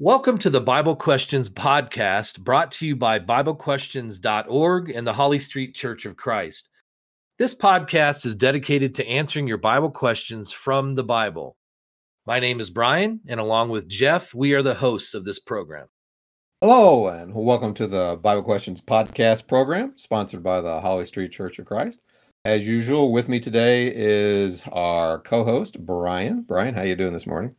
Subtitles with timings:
[0.00, 5.74] Welcome to the Bible Questions podcast brought to you by BibleQuestions.org and the Holly Street
[5.74, 6.68] Church of Christ.
[7.36, 11.56] This podcast is dedicated to answering your Bible questions from the Bible.
[12.26, 15.88] My name is Brian, and along with Jeff, we are the hosts of this program.
[16.60, 21.58] Hello, and welcome to the Bible Questions podcast program, sponsored by the Holly Street Church
[21.58, 22.02] of Christ.
[22.44, 26.42] As usual, with me today is our co-host Brian.
[26.42, 27.52] Brian, how are you doing this morning?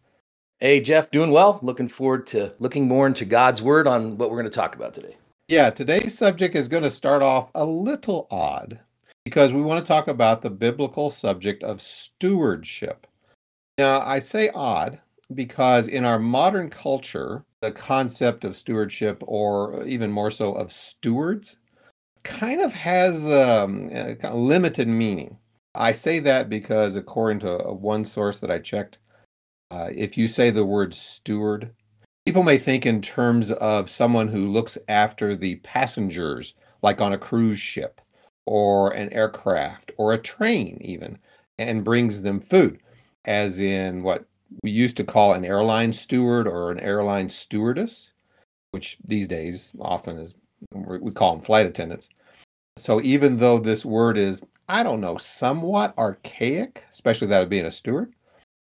[0.62, 1.57] Hey, Jeff, doing well.
[1.62, 4.93] Looking forward to looking more into God's word on what we're going to talk about
[4.93, 5.15] today.
[5.47, 8.78] Yeah, today's subject is going to start off a little odd
[9.24, 13.07] because we want to talk about the biblical subject of stewardship.
[13.78, 15.00] Now, I say odd
[15.34, 21.56] because in our modern culture, the concept of stewardship, or even more so of stewards,
[22.23, 25.37] kind of has um, a kind of limited meaning.
[25.73, 28.98] I say that because, according to one source that I checked,
[29.71, 31.71] uh, if you say the word steward,
[32.25, 37.17] people may think in terms of someone who looks after the passengers, like on a
[37.17, 38.02] cruise ship
[38.45, 41.17] or an aircraft or a train, even,
[41.58, 42.80] and brings them food,
[43.26, 44.26] as in what
[44.64, 48.11] we used to call an airline steward or an airline stewardess,
[48.72, 50.36] which these days often is
[50.73, 52.09] we call them flight attendants.
[52.78, 57.66] So even though this word is, I don't know, somewhat archaic, especially that of being
[57.66, 58.14] a steward,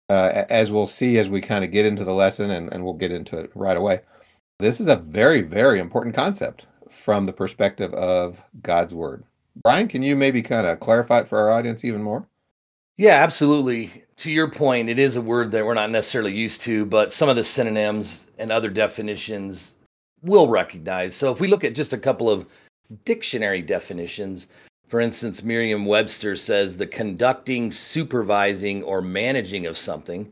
[0.10, 2.94] uh, as we'll see as we kind of get into the lesson, and, and we'll
[2.94, 4.02] get into it right away.
[4.60, 9.24] This is a very, very important concept from the perspective of God's Word.
[9.64, 12.28] Brian, can you maybe kind of clarify it for our audience even more?
[12.98, 14.04] Yeah, absolutely.
[14.18, 17.28] To your point, it is a word that we're not necessarily used to, but some
[17.28, 19.76] of the synonyms and other definitions
[20.22, 21.16] will recognize.
[21.16, 22.48] So if we look at just a couple of
[23.04, 24.48] dictionary definitions,
[24.88, 30.32] for instance, Merriam Webster says the conducting, supervising, or managing of something,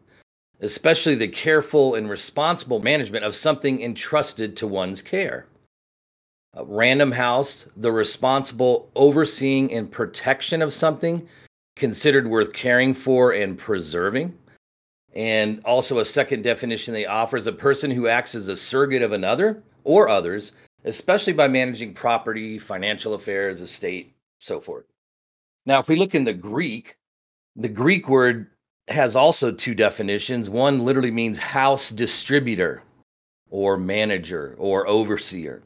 [0.61, 5.47] especially the careful and responsible management of something entrusted to one's care.
[6.61, 11.27] Random House, the responsible overseeing and protection of something
[11.75, 14.37] considered worth caring for and preserving.
[15.15, 19.02] And also, a second definition they offer is a person who acts as a surrogate
[19.02, 20.52] of another or others,
[20.86, 24.12] especially by managing property, financial affairs, estate,
[24.43, 24.86] so forth.
[25.65, 26.98] Now, if we look in the Greek,
[27.55, 28.48] the Greek word
[28.89, 30.49] has also two definitions.
[30.49, 32.83] One literally means house distributor
[33.49, 35.64] or manager or overseer.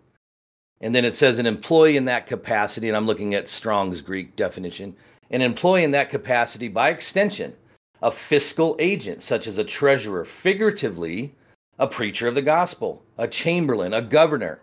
[0.82, 4.36] And then it says an employee in that capacity, and I'm looking at Strong's Greek
[4.36, 4.96] definition,
[5.32, 7.56] an employee in that capacity by extension,
[8.04, 11.34] a fiscal agent, such as a treasurer, figuratively,
[11.80, 14.60] a preacher of the gospel, a chamberlain, a governor,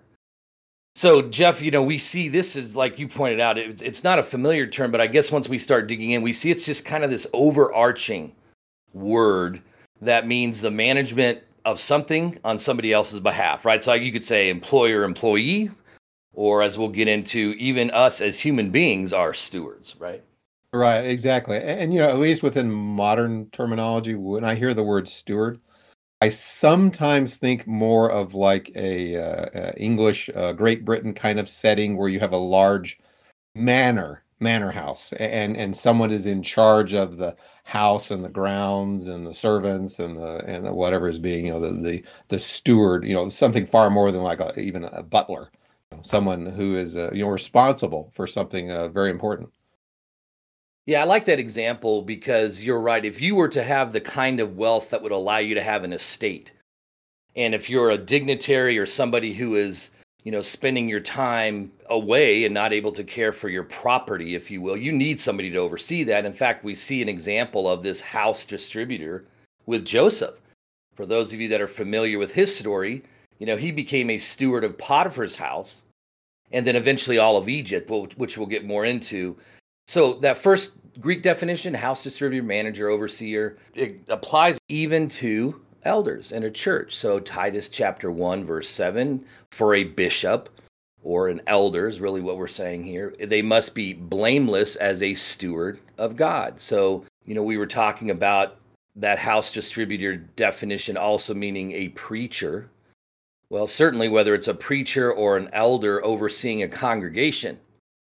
[0.94, 4.18] so, Jeff, you know, we see this is like you pointed out, it's, it's not
[4.18, 6.84] a familiar term, but I guess once we start digging in, we see it's just
[6.84, 8.32] kind of this overarching
[8.92, 9.60] word
[10.00, 13.82] that means the management of something on somebody else's behalf, right?
[13.82, 15.70] So, you could say employer, employee,
[16.32, 20.22] or as we'll get into, even us as human beings are stewards, right?
[20.72, 21.56] Right, exactly.
[21.56, 25.60] And, and you know, at least within modern terminology, when I hear the word steward,
[26.24, 31.98] I sometimes think more of like a, uh, English uh, Great Britain kind of setting
[31.98, 32.98] where you have a large
[33.56, 39.08] manor manor house and and someone is in charge of the house and the grounds
[39.08, 42.38] and the servants and the and the whatever is being you know the the, the
[42.38, 45.50] steward you know something far more than like a, even a butler
[46.02, 49.50] someone who is uh, you know responsible for something uh, very important
[50.86, 53.04] yeah, I like that example because you're right.
[53.04, 55.82] If you were to have the kind of wealth that would allow you to have
[55.82, 56.52] an estate,
[57.36, 59.90] and if you're a dignitary or somebody who is,
[60.24, 64.50] you know, spending your time away and not able to care for your property, if
[64.50, 66.26] you will, you need somebody to oversee that.
[66.26, 69.24] In fact, we see an example of this house distributor
[69.66, 70.40] with Joseph.
[70.94, 73.02] For those of you that are familiar with his story,
[73.38, 75.82] you know, he became a steward of Potiphar's house
[76.52, 79.36] and then eventually all of Egypt, which we'll get more into.
[79.86, 86.44] So that first Greek definition, house distributor, manager, overseer, it applies even to elders in
[86.44, 86.96] a church.
[86.96, 90.48] So Titus chapter 1 verse 7 for a bishop
[91.02, 93.12] or an elder is really what we're saying here.
[93.20, 96.58] They must be blameless as a steward of God.
[96.58, 98.56] So, you know, we were talking about
[98.96, 102.70] that house distributor definition also meaning a preacher.
[103.50, 107.58] Well, certainly whether it's a preacher or an elder overseeing a congregation,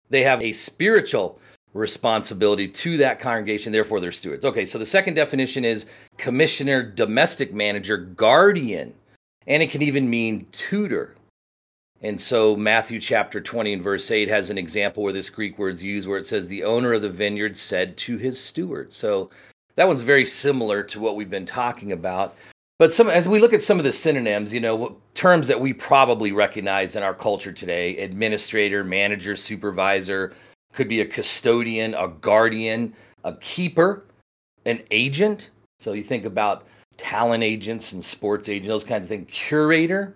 [0.09, 1.39] they have a spiritual
[1.75, 4.45] responsibility to that congregation, therefore they're stewards.
[4.45, 5.85] Okay, so the second definition is
[6.17, 8.93] commissioner, domestic manager, guardian,
[9.45, 11.15] and it can even mean tutor.
[12.01, 15.73] And so Matthew chapter 20 and verse 8 has an example where this Greek word
[15.73, 18.93] is used where it says, The owner of the vineyard said to his steward.
[18.93, 19.29] So
[19.75, 22.35] that one's very similar to what we've been talking about.
[22.79, 25.73] But some, as we look at some of the synonyms, you know, terms that we
[25.73, 30.33] probably recognize in our culture today: administrator, manager, supervisor,
[30.75, 32.93] could be a custodian, a guardian,
[33.23, 34.05] a keeper,
[34.65, 35.49] an agent.
[35.79, 36.67] So you think about
[36.97, 39.27] talent agents and sports agents, those kinds of things.
[39.31, 40.15] Curator,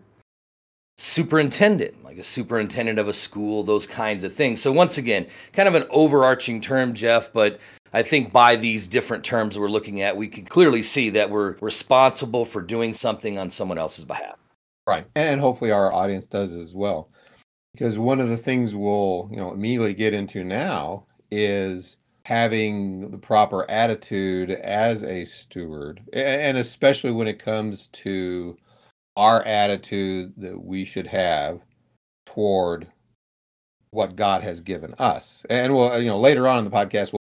[0.98, 4.62] superintendent, like a superintendent of a school, those kinds of things.
[4.62, 7.60] So once again, kind of an overarching term, Jeff, but
[7.94, 11.56] I think by these different terms we're looking at, we can clearly see that we're
[11.62, 14.38] responsible for doing something on someone else's behalf.
[14.86, 15.08] Right.
[15.16, 17.10] And hopefully our audience does as well.
[17.74, 23.18] Because one of the things we'll, you know, immediately get into now is having the
[23.18, 28.58] proper attitude as a steward, and especially when it comes to
[29.16, 31.62] our attitude that we should have
[32.26, 32.88] toward
[33.92, 35.46] what God has given us.
[35.50, 37.14] And we'll, you know, later on in the podcast,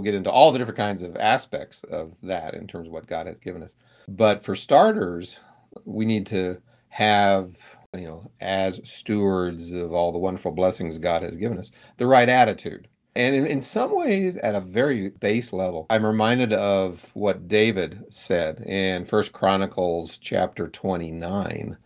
[0.00, 3.06] We'll get into all the different kinds of aspects of that in terms of what
[3.06, 3.74] God has given us.
[4.08, 5.38] But for starters,
[5.84, 6.56] we need to
[6.88, 7.58] have,
[7.96, 12.28] you know, as stewards of all the wonderful blessings God has given us, the right
[12.28, 12.88] attitude.
[13.16, 18.04] And in, in some ways, at a very base level, I'm reminded of what David
[18.10, 21.76] said in First Chronicles chapter 29.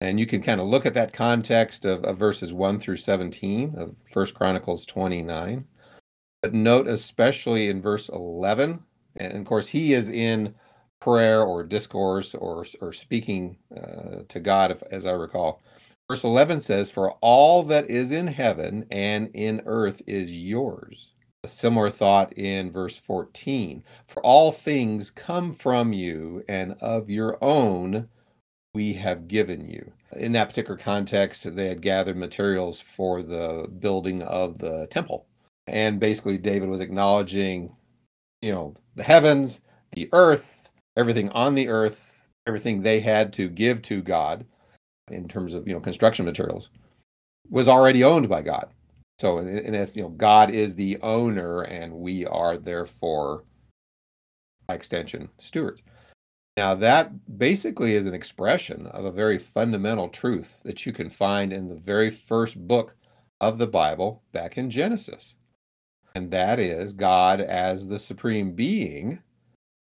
[0.00, 3.74] And you can kind of look at that context of, of verses 1 through 17
[3.76, 5.64] of First Chronicles 29.
[6.42, 8.82] But note especially in verse 11,
[9.16, 10.54] and of course, he is in
[11.00, 15.62] prayer or discourse or, or speaking uh, to God, if, as I recall.
[16.10, 21.12] Verse 11 says, For all that is in heaven and in earth is yours.
[21.44, 27.38] A similar thought in verse 14 For all things come from you, and of your
[27.42, 28.08] own
[28.74, 29.92] we have given you.
[30.16, 35.26] In that particular context, they had gathered materials for the building of the temple
[35.66, 37.74] and basically david was acknowledging
[38.42, 39.60] you know the heavens
[39.92, 40.55] the earth
[40.96, 44.44] everything on the earth everything they had to give to god
[45.10, 46.70] in terms of you know construction materials
[47.48, 48.70] was already owned by god.
[49.18, 53.44] So and it's you know god is the owner and we are therefore
[54.66, 55.82] by extension stewards.
[56.56, 61.52] Now that basically is an expression of a very fundamental truth that you can find
[61.52, 62.94] in the very first book
[63.40, 65.34] of the bible back in genesis.
[66.14, 69.18] And that is God, as the supreme being,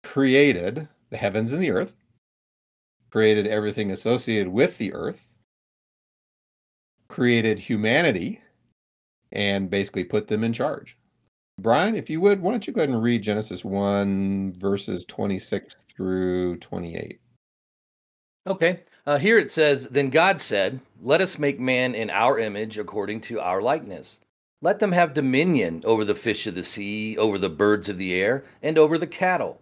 [0.03, 1.95] created the heavens and the earth,
[3.11, 5.33] created everything associated with the earth,
[7.07, 8.41] created humanity,
[9.31, 10.97] and basically put them in charge.
[11.59, 15.75] Brian, if you would, why don't you go ahead and read Genesis 1, verses 26
[15.95, 17.19] through 28?
[18.47, 18.81] Okay.
[19.07, 23.21] Uh, here it says Then God said, Let us make man in our image according
[23.21, 24.19] to our likeness
[24.65, 28.15] let them have dominion over the fish of the sea, over the birds of the
[28.15, 29.61] air, and over the cattle,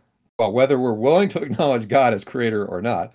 [0.41, 3.13] well, whether we're willing to acknowledge God as creator or not,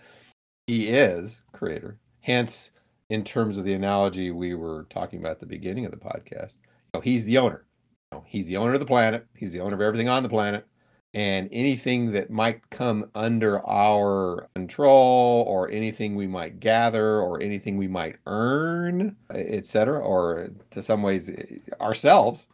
[0.69, 1.99] he is creator.
[2.21, 2.71] Hence,
[3.11, 6.59] in terms of the analogy we were talking about at the beginning of the podcast,
[6.63, 7.67] you know, he's the owner.
[8.13, 9.27] You know, he's the owner of the planet.
[9.35, 10.69] He's the owner of everything on the planet
[11.15, 17.77] and anything that might come under our control or anything we might gather or anything
[17.77, 22.49] we might earn etc or to some ways eh, ourselves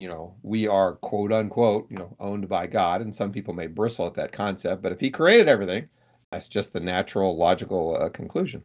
[0.00, 3.66] you know we are quote unquote you know owned by god and some people may
[3.66, 5.88] bristle at that concept but if he created everything
[6.30, 8.62] that's just the natural logical uh, conclusion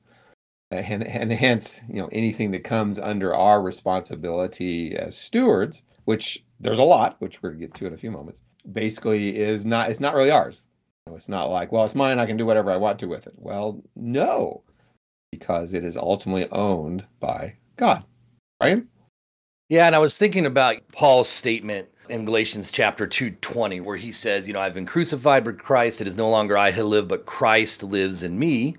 [0.72, 6.80] and and hence you know anything that comes under our responsibility as stewards which there's
[6.80, 9.90] a lot which we're going to get to in a few moments basically is not
[9.90, 10.62] it's not really ours.
[11.08, 13.34] It's not like, well, it's mine, I can do whatever I want to with it.
[13.36, 14.64] Well, no,
[15.32, 18.06] because it is ultimately owned by God.
[18.62, 18.84] Right?
[19.70, 24.48] Yeah, and I was thinking about Paul's statement in Galatians chapter 2:20 where he says,
[24.48, 27.26] you know, I've been crucified with Christ, it is no longer I who live, but
[27.26, 28.76] Christ lives in me.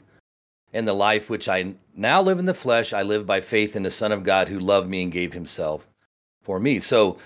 [0.73, 3.85] And the life which I now live in the flesh, I live by faith in
[3.85, 5.87] the Son of God who loved me and gave himself
[6.43, 6.81] for me.
[6.81, 7.17] So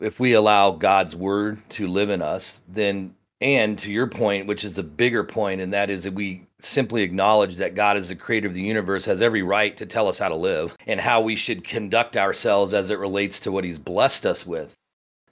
[0.00, 4.64] if we allow God's word to live in us, then and to your point, which
[4.64, 8.14] is the bigger point, and that is that we simply acknowledge that God is the
[8.14, 11.20] creator of the universe, has every right to tell us how to live and how
[11.20, 14.74] we should conduct ourselves as it relates to what he's blessed us with,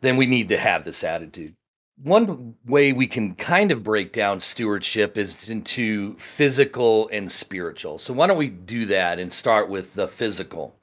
[0.01, 1.55] then we need to have this attitude.
[2.03, 7.99] one way we can kind of break down stewardship is into physical and spiritual.
[7.99, 10.75] So, why don't we do that and start with the physical?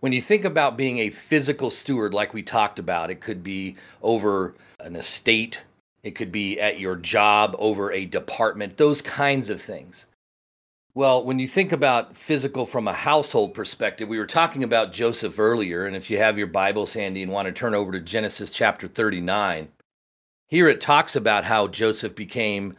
[0.00, 3.76] When you think about being a physical steward, like we talked about, it could be
[4.02, 5.62] over an estate,
[6.04, 10.06] it could be at your job, over a department, those kinds of things.
[10.94, 15.40] Well, when you think about physical from a household perspective, we were talking about Joseph
[15.40, 15.86] earlier.
[15.86, 18.86] And if you have your Bibles handy and want to turn over to Genesis chapter
[18.86, 19.66] 39,
[20.46, 22.74] here it talks about how Joseph became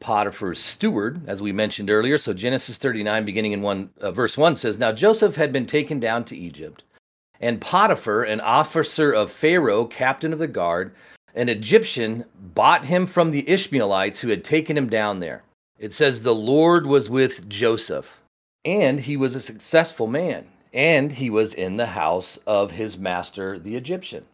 [0.00, 2.18] Potiphar's steward, as we mentioned earlier.
[2.18, 6.00] So Genesis 39, beginning in one uh, verse 1 says, Now Joseph had been taken
[6.00, 6.82] down to Egypt,
[7.40, 10.94] and Potiphar, an officer of Pharaoh, captain of the guard,
[11.34, 12.24] an Egyptian,
[12.54, 15.42] bought him from the Ishmaelites who had taken him down there.
[15.78, 18.20] It says, The Lord was with Joseph,
[18.64, 23.58] and he was a successful man, and he was in the house of his master,
[23.58, 24.24] the Egyptian.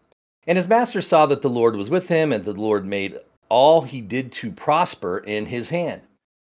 [0.46, 3.82] And his master saw that the Lord was with him, and the Lord made all
[3.82, 6.02] he did to prosper in his hand.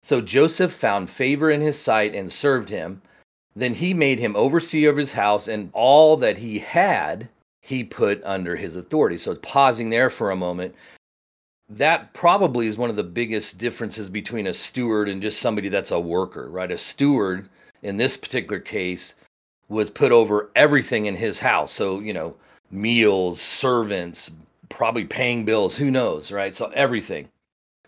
[0.02, 3.02] So Joseph found favor in his sight and served him.
[3.54, 7.28] Then he made him overseer of his house, and all that he had
[7.66, 9.16] he put under his authority.
[9.16, 10.72] So, pausing there for a moment,
[11.68, 15.90] that probably is one of the biggest differences between a steward and just somebody that's
[15.90, 16.70] a worker, right?
[16.70, 17.48] A steward
[17.82, 19.16] in this particular case
[19.68, 21.72] was put over everything in his house.
[21.72, 22.36] So, you know,
[22.70, 24.30] meals, servants,
[24.68, 26.54] probably paying bills, who knows, right?
[26.54, 27.28] So everything.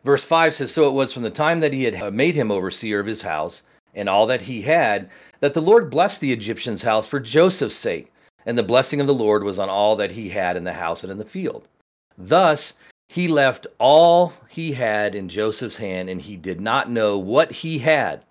[0.02, 2.50] Verse 5 says So it was from the time that he had uh, made him
[2.50, 3.62] overseer of his house
[3.94, 5.08] and all that he had,
[5.38, 8.10] that the Lord blessed the Egyptian's house for Joseph's sake.
[8.48, 11.02] And the blessing of the Lord was on all that he had in the house
[11.02, 11.68] and in the field.
[12.16, 12.72] Thus
[13.10, 17.78] he left all he had in Joseph's hand, and he did not know what he
[17.78, 18.24] had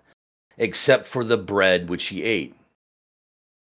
[0.56, 2.56] except for the bread which he ate.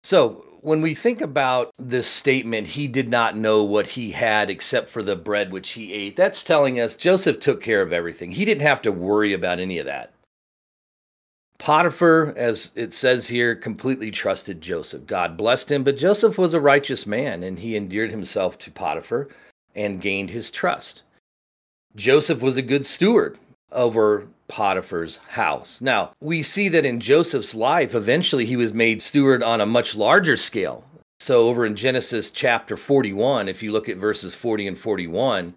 [0.03, 4.89] So when we think about this statement, he did not know what he had except
[4.89, 8.31] for the bread which he ate, that's telling us Joseph took care of everything.
[8.31, 10.11] He didn't have to worry about any of that.
[11.61, 15.05] Potiphar, as it says here, completely trusted Joseph.
[15.05, 19.29] God blessed him, but Joseph was a righteous man and he endeared himself to Potiphar
[19.75, 21.03] and gained his trust.
[21.95, 23.37] Joseph was a good steward
[23.71, 25.79] over Potiphar's house.
[25.81, 29.93] Now, we see that in Joseph's life, eventually he was made steward on a much
[29.93, 30.83] larger scale.
[31.19, 35.53] So, over in Genesis chapter 41, if you look at verses 40 and 41,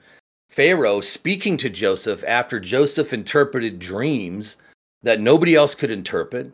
[0.50, 4.58] Pharaoh speaking to Joseph after Joseph interpreted dreams
[5.04, 6.50] that nobody else could interpret,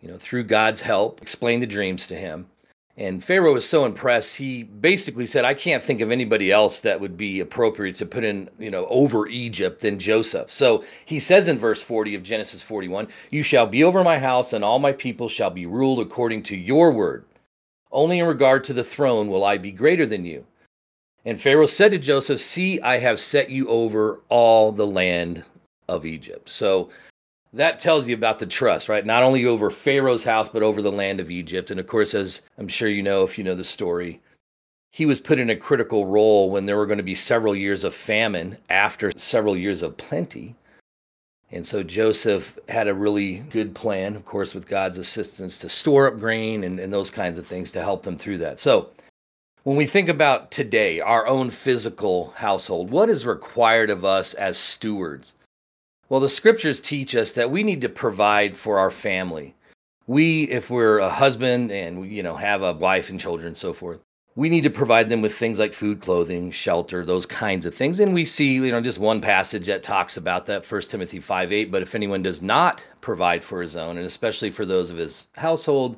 [0.00, 2.46] you know, through God's help, explained the dreams to him.
[2.96, 7.00] And Pharaoh was so impressed, he basically said, I can't think of anybody else that
[7.00, 10.52] would be appropriate to put in, you know, over Egypt than Joseph.
[10.52, 14.52] So he says in verse 40 of Genesis 41, You shall be over my house,
[14.52, 17.24] and all my people shall be ruled according to your word.
[17.90, 20.44] Only in regard to the throne will I be greater than you.
[21.24, 25.42] And Pharaoh said to Joseph, See, I have set you over all the land
[25.88, 26.50] of Egypt.
[26.50, 26.90] So
[27.52, 29.04] that tells you about the trust, right?
[29.04, 31.70] Not only over Pharaoh's house, but over the land of Egypt.
[31.70, 34.20] And of course, as I'm sure you know if you know the story,
[34.92, 37.84] he was put in a critical role when there were going to be several years
[37.84, 40.54] of famine after several years of plenty.
[41.52, 46.06] And so Joseph had a really good plan, of course, with God's assistance to store
[46.06, 48.60] up grain and, and those kinds of things to help them through that.
[48.60, 48.90] So
[49.64, 54.56] when we think about today, our own physical household, what is required of us as
[54.56, 55.34] stewards?
[56.10, 59.54] Well, the scriptures teach us that we need to provide for our family.
[60.08, 63.72] We, if we're a husband and you know have a wife and children and so
[63.72, 64.00] forth,
[64.34, 68.00] we need to provide them with things like food, clothing, shelter, those kinds of things.
[68.00, 71.52] And we see, you know, just one passage that talks about that, 1 Timothy 5
[71.52, 71.70] 8.
[71.70, 75.28] But if anyone does not provide for his own, and especially for those of his
[75.36, 75.96] household,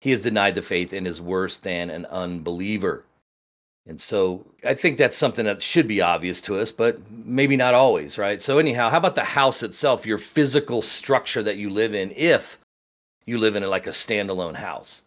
[0.00, 3.04] he has denied the faith and is worse than an unbeliever.
[3.86, 7.74] And so I think that's something that should be obvious to us, but maybe not
[7.74, 8.40] always, right?
[8.40, 12.58] So, anyhow, how about the house itself, your physical structure that you live in, if
[13.26, 15.02] you live in like a standalone house?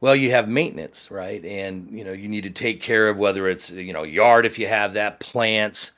[0.00, 1.44] Well, you have maintenance, right?
[1.44, 4.58] And, you know, you need to take care of whether it's, you know, yard if
[4.58, 5.92] you have that, plants,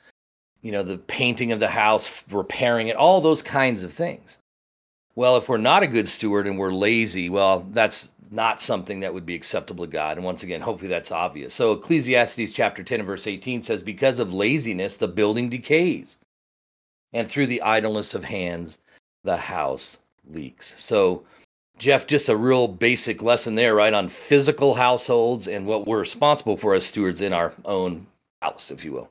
[0.61, 4.37] you know, the painting of the house, repairing it, all those kinds of things.
[5.15, 9.13] Well, if we're not a good steward and we're lazy, well, that's not something that
[9.13, 10.17] would be acceptable to God.
[10.17, 11.53] And once again, hopefully that's obvious.
[11.53, 16.17] So Ecclesiastes chapter 10 and verse 18 says, Because of laziness, the building decays,
[17.11, 18.79] and through the idleness of hands,
[19.25, 19.97] the house
[20.29, 20.81] leaks.
[20.81, 21.23] So,
[21.77, 26.55] Jeff, just a real basic lesson there, right, on physical households and what we're responsible
[26.55, 28.07] for as stewards in our own
[28.41, 29.09] house, if you will.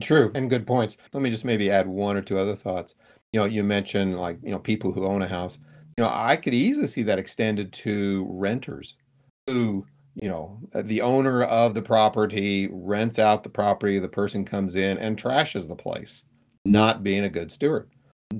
[0.00, 0.96] True, and good points.
[1.12, 2.94] Let me just maybe add one or two other thoughts.
[3.32, 5.58] You know, you mentioned like, you know, people who own a house
[5.96, 8.96] you know, I could easily see that extended to renters
[9.46, 14.76] who you know, the owner of the property rents out the property, the person comes
[14.76, 16.24] in and trashes the place,
[16.64, 17.88] not being a good steward.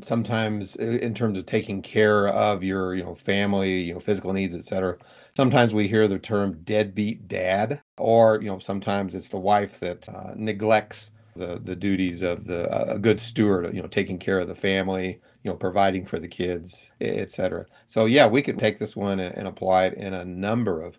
[0.03, 4.55] Sometimes in terms of taking care of your, you know, family, you know, physical needs,
[4.55, 4.97] etc.
[5.37, 10.09] Sometimes we hear the term deadbeat dad, or, you know, sometimes it's the wife that
[10.09, 14.39] uh, neglects the the duties of the uh, a good steward, you know, taking care
[14.39, 17.67] of the family, you know, providing for the kids, etc.
[17.87, 20.99] So yeah, we could take this one and, and apply it in a number of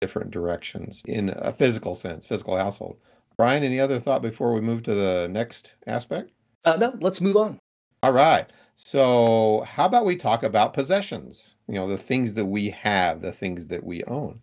[0.00, 2.98] different directions in a physical sense, physical household.
[3.36, 6.32] Brian, any other thought before we move to the next aspect?
[6.64, 7.58] Uh, no, let's move on.
[8.02, 8.50] All right.
[8.76, 11.54] So, how about we talk about possessions?
[11.68, 14.40] You know, the things that we have, the things that we own.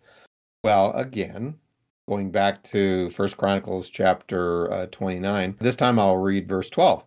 [0.64, 1.56] Well, again,
[2.08, 7.04] going back to First Chronicles chapter uh, 29, this time I'll read verse 12.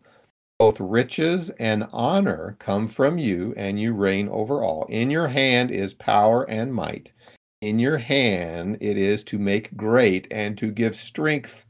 [0.58, 4.86] Both riches and honor come from you, and you reign over all.
[4.88, 7.12] In your hand is power and might
[7.60, 11.64] in your hand it is to make great and to give strength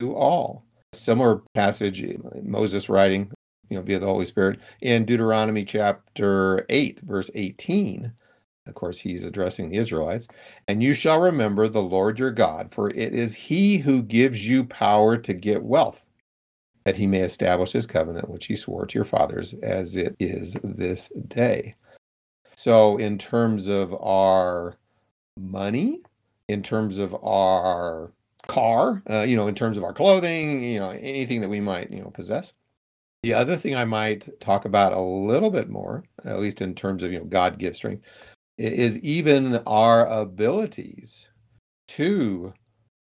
[0.00, 0.64] to all.
[0.92, 2.04] Similar passage,
[2.42, 3.30] Moses writing,
[3.68, 8.12] you know, via the Holy Spirit in Deuteronomy chapter 8, verse 18.
[8.68, 10.28] Of course, he's addressing the Israelites.
[10.68, 14.64] And you shall remember the Lord your God, for it is he who gives you
[14.64, 16.06] power to get wealth,
[16.84, 20.56] that he may establish his covenant, which he swore to your fathers, as it is
[20.62, 21.74] this day.
[22.54, 24.76] So, in terms of our
[25.38, 26.02] money,
[26.48, 28.12] in terms of our
[28.48, 31.90] car, uh, you know, in terms of our clothing, you know, anything that we might,
[31.90, 32.52] you know, possess.
[33.22, 37.02] The other thing I might talk about a little bit more, at least in terms
[37.02, 38.04] of, you know, God gives strength,
[38.58, 41.30] is even our abilities
[41.88, 42.52] to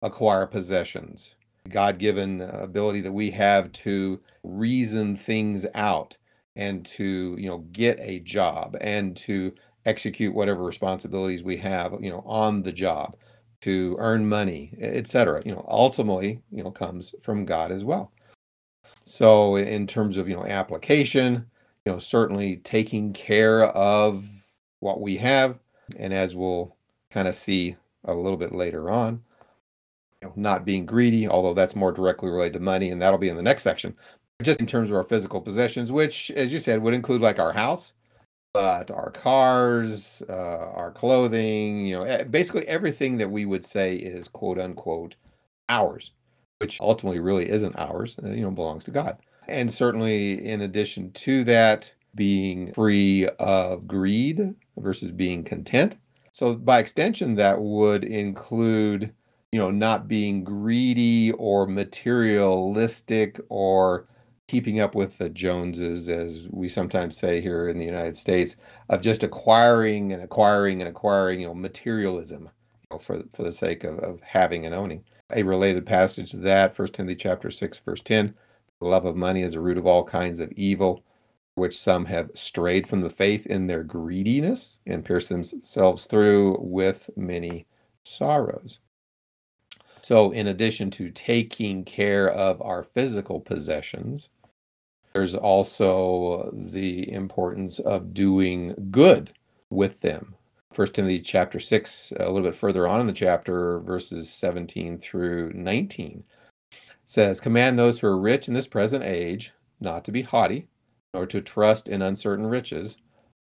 [0.02, 1.34] acquire possessions.
[1.68, 6.16] God given ability that we have to reason things out
[6.56, 9.52] and to, you know, get a job and to
[9.84, 13.16] execute whatever responsibilities we have, you know, on the job
[13.60, 15.42] to earn money, etc.
[15.44, 18.12] You know, ultimately, you know, comes from God as well.
[19.04, 21.46] So in terms of, you know, application,
[21.84, 24.26] you know, certainly taking care of
[24.80, 25.58] what we have
[25.96, 26.76] and as we'll
[27.10, 29.22] kind of see a little bit later on,
[30.22, 33.28] you know, not being greedy, although that's more directly related to money and that'll be
[33.28, 33.94] in the next section.
[34.42, 37.52] Just in terms of our physical possessions, which as you said would include like our
[37.52, 37.92] house,
[38.52, 44.28] but our cars, uh, our clothing, you know, basically everything that we would say is
[44.28, 45.14] quote unquote
[45.68, 46.12] ours,
[46.58, 49.18] which ultimately really isn't ours, uh, you know, belongs to God.
[49.48, 55.98] And certainly, in addition to that, being free of greed versus being content.
[56.32, 59.12] So, by extension, that would include,
[59.52, 64.06] you know, not being greedy or materialistic or
[64.46, 68.56] keeping up with the Joneses, as we sometimes say here in the United States,
[68.88, 73.52] of just acquiring and acquiring and acquiring, you know, materialism, you know, for for the
[73.52, 75.04] sake of, of having and owning.
[75.32, 78.34] A related passage to that, First Timothy chapter six, verse ten,
[78.80, 81.04] the love of money is the root of all kinds of evil,
[81.54, 87.10] which some have strayed from the faith in their greediness and pierced themselves through with
[87.16, 87.66] many
[88.02, 88.78] sorrows.
[90.02, 94.30] So, in addition to taking care of our physical possessions,
[95.12, 99.34] there's also the importance of doing good
[99.68, 100.36] with them.
[100.72, 105.52] First Timothy chapter 6, a little bit further on in the chapter, verses 17 through
[105.52, 106.24] 19,
[107.04, 110.68] says, Command those who are rich in this present age not to be haughty,
[111.14, 112.96] nor to trust in uncertain riches,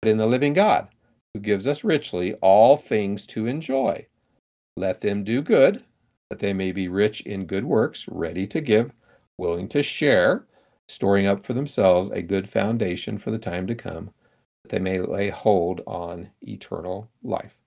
[0.01, 0.89] but in the living God,
[1.33, 4.05] who gives us richly all things to enjoy.
[4.77, 5.83] Let them do good,
[6.29, 8.91] that they may be rich in good works, ready to give,
[9.37, 10.45] willing to share
[10.87, 14.11] storing up for themselves a good foundation for the time to come,
[14.63, 17.57] that they may lay hold on eternal life.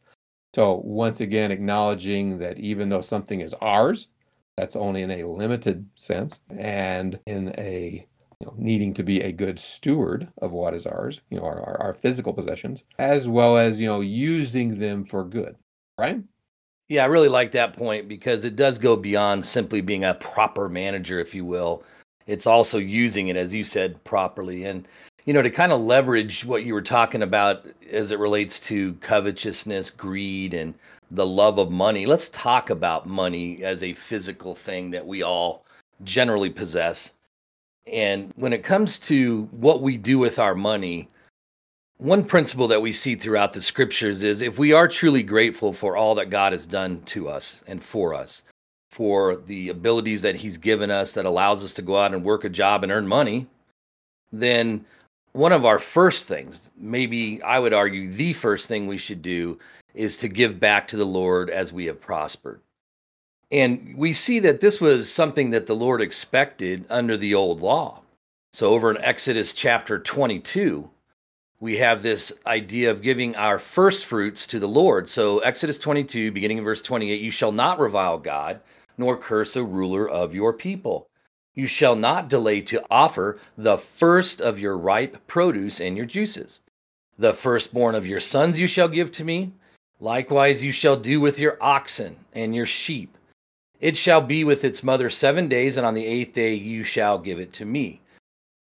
[0.54, 4.08] So, once again, acknowledging that even though something is ours,
[4.56, 8.06] that's only in a limited sense, and in a
[8.40, 11.60] you know, needing to be a good steward of what is ours, you know, our,
[11.60, 15.56] our, our physical possessions, as well as, you know, using them for good,
[15.98, 16.22] right?
[16.88, 20.68] Yeah, I really like that point because it does go beyond simply being a proper
[20.68, 21.82] manager, if you will.
[22.26, 24.64] It's also using it as you said properly.
[24.64, 24.86] And
[25.28, 28.94] you know to kind of leverage what you were talking about as it relates to
[28.94, 30.72] covetousness greed and
[31.10, 35.66] the love of money let's talk about money as a physical thing that we all
[36.02, 37.12] generally possess
[37.92, 41.08] and when it comes to what we do with our money
[41.98, 45.96] one principle that we see throughout the scriptures is if we are truly grateful for
[45.96, 48.44] all that God has done to us and for us,
[48.92, 52.44] for the abilities that he's given us that allows us to go out and work
[52.44, 53.48] a job and earn money,
[54.32, 54.84] then
[55.32, 59.58] one of our first things, maybe I would argue the first thing we should do,
[59.94, 62.60] is to give back to the Lord as we have prospered.
[63.50, 68.02] And we see that this was something that the Lord expected under the old law.
[68.52, 70.88] So, over in Exodus chapter 22,
[71.60, 75.08] we have this idea of giving our first fruits to the Lord.
[75.08, 78.60] So, Exodus 22, beginning in verse 28, you shall not revile God,
[78.98, 81.08] nor curse a ruler of your people.
[81.54, 86.60] You shall not delay to offer the first of your ripe produce and your juices.
[87.18, 89.52] The firstborn of your sons you shall give to me.
[90.00, 93.17] Likewise, you shall do with your oxen and your sheep
[93.80, 97.18] it shall be with its mother seven days, and on the eighth day you shall
[97.18, 98.00] give it to me.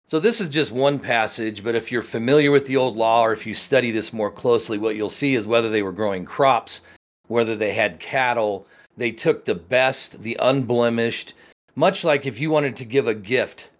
[0.06, 3.32] So, this is just one passage, but if you're familiar with the old law or
[3.32, 6.82] if you study this more closely, what you'll see is whether they were growing crops,
[7.28, 11.34] whether they had cattle, they took the best, the unblemished,
[11.74, 13.70] much like if you wanted to give a gift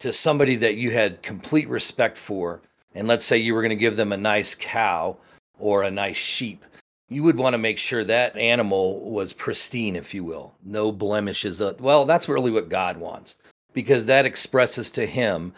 [0.00, 2.60] to somebody that you had complete respect for,
[2.94, 5.16] and let's say you were going to give them a nice cow
[5.58, 6.64] or a nice sheep
[7.08, 11.62] you would want to make sure that animal was pristine, if you will, no blemishes.
[11.80, 13.36] Well, that's really what God wants
[13.72, 15.52] because that expresses to Him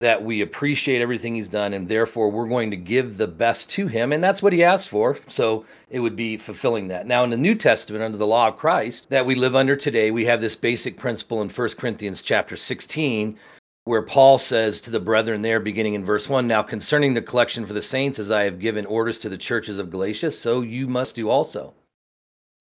[0.00, 3.86] that we appreciate everything He's done and therefore we're going to give the best to
[3.86, 4.12] Him.
[4.12, 5.18] And that's what He asked for.
[5.28, 7.06] So it would be fulfilling that.
[7.06, 10.10] Now, in the New Testament, under the law of Christ that we live under today,
[10.10, 13.36] we have this basic principle in 1 Corinthians chapter 16
[13.84, 17.66] where Paul says to the brethren there, beginning in verse 1 Now concerning the collection
[17.66, 20.88] for the saints, as I have given orders to the churches of Galatia, so you
[20.88, 21.74] must do also.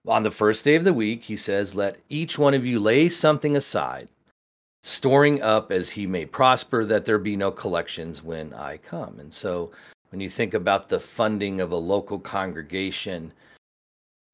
[0.06, 3.08] On the first day of the week, he says, Let each one of you lay
[3.08, 4.10] something aside,
[4.84, 9.20] storing up as he may prosper, that there be no collections when I come.
[9.22, 9.72] And so
[10.10, 13.32] when you think about the funding of a local congregation,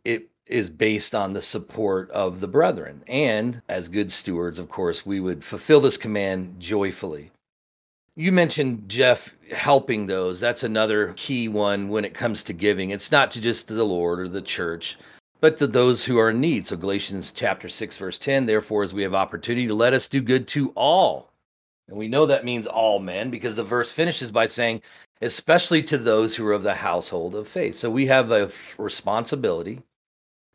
[0.06, 3.04] it is based on the support of the brethren.
[3.08, 7.32] And as good stewards, of course, we would fulfill this command joyfully.
[8.16, 10.40] You mentioned, Jeff, helping those.
[10.40, 12.90] That's another key one when it comes to giving.
[12.90, 14.98] It's not to just the Lord or the church,
[15.40, 16.68] but to those who are in need.
[16.68, 20.20] So, Galatians chapter 6, verse 10, therefore, as we have opportunity to let us do
[20.20, 21.32] good to all.
[21.88, 24.82] And we know that means all men because the verse finishes by saying,
[25.22, 27.76] especially to those who are of the household of faith.
[27.76, 29.82] So, we have a responsibility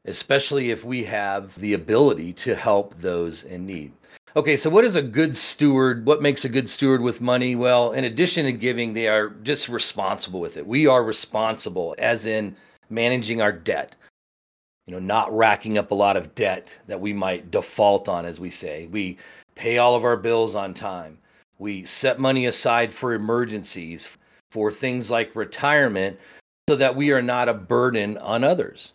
[0.05, 3.93] especially if we have the ability to help those in need.
[4.37, 6.05] Okay, so what is a good steward?
[6.07, 7.55] What makes a good steward with money?
[7.55, 10.67] Well, in addition to giving, they are just responsible with it.
[10.67, 12.57] We are responsible, as in
[12.91, 13.95] managing our debt,
[14.87, 18.41] you know, not racking up a lot of debt that we might default on, as
[18.41, 18.87] we say.
[18.87, 19.19] We
[19.55, 21.17] pay all of our bills on time.
[21.61, 24.19] We set money aside for emergencies,
[24.51, 26.19] for things like retirement,
[26.69, 28.94] so that we are not a burden on others.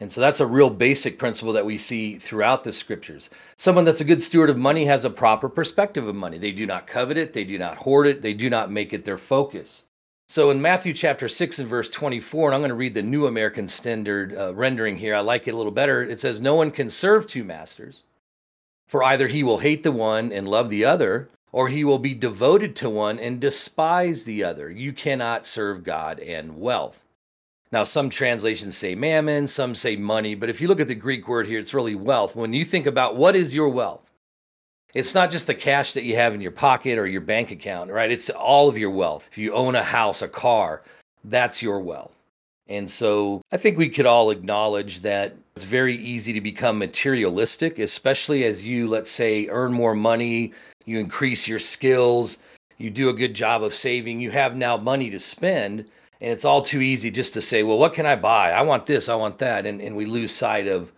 [0.00, 3.30] And so that's a real basic principle that we see throughout the scriptures.
[3.56, 6.38] Someone that's a good steward of money has a proper perspective of money.
[6.38, 9.04] They do not covet it, they do not hoard it, they do not make it
[9.04, 9.84] their focus.
[10.28, 13.26] So in Matthew chapter 6 and verse 24, and I'm going to read the New
[13.26, 16.02] American Standard uh, rendering here, I like it a little better.
[16.02, 18.02] It says, No one can serve two masters,
[18.86, 22.14] for either he will hate the one and love the other, or he will be
[22.14, 24.70] devoted to one and despise the other.
[24.70, 27.00] You cannot serve God and wealth.
[27.70, 31.28] Now, some translations say mammon, some say money, but if you look at the Greek
[31.28, 32.34] word here, it's really wealth.
[32.34, 34.08] When you think about what is your wealth,
[34.94, 37.90] it's not just the cash that you have in your pocket or your bank account,
[37.90, 38.10] right?
[38.10, 39.26] It's all of your wealth.
[39.30, 40.82] If you own a house, a car,
[41.24, 42.12] that's your wealth.
[42.68, 47.78] And so I think we could all acknowledge that it's very easy to become materialistic,
[47.78, 50.52] especially as you, let's say, earn more money,
[50.86, 52.38] you increase your skills,
[52.78, 55.84] you do a good job of saving, you have now money to spend
[56.20, 58.52] and it's all too easy just to say well what can i buy?
[58.52, 59.66] I want this i want that.
[59.66, 60.92] And, and we lose sight of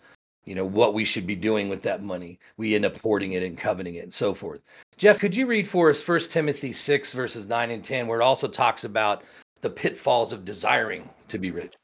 [0.45, 2.39] you know what we should be doing with that money.
[2.57, 4.61] We end up hoarding it and coveting it and so forth.
[4.97, 8.25] Jeff could you read for us First timothy 6 verses 9 and 10 where it
[8.25, 9.23] also talks about
[9.61, 11.75] the pitfalls of desiring to be rich?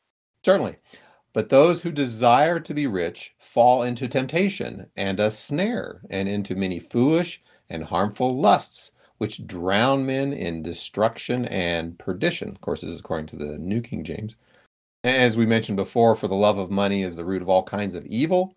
[0.42, 0.76] Certainly.
[1.32, 6.54] But those who desire to be rich fall into temptation and a snare and into
[6.54, 12.48] many foolish and harmful lusts which drown men in destruction and perdition.
[12.48, 14.36] Of course, this is according to the New King James.
[15.04, 17.94] As we mentioned before, for the love of money is the root of all kinds
[17.94, 18.56] of evil,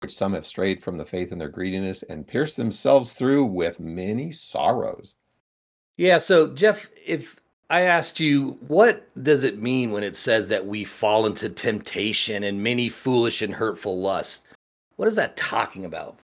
[0.00, 3.78] which some have strayed from the faith in their greediness and pierced themselves through with
[3.80, 5.16] many sorrows.
[5.96, 6.18] Yeah.
[6.18, 7.36] So, Jeff, if
[7.70, 12.44] I asked you, what does it mean when it says that we fall into temptation
[12.44, 14.44] and many foolish and hurtful lusts?
[14.96, 16.18] What is that talking about?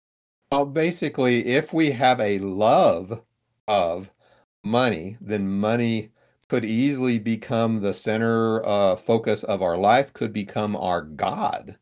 [0.52, 3.22] Well, basically, if we have a love
[3.68, 4.14] of
[4.64, 6.12] money, then money
[6.50, 11.78] could easily become the center uh, focus of our life, could become our God.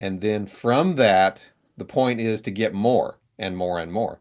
[0.00, 1.44] And then from that,
[1.76, 4.20] the point is to get more and more and more.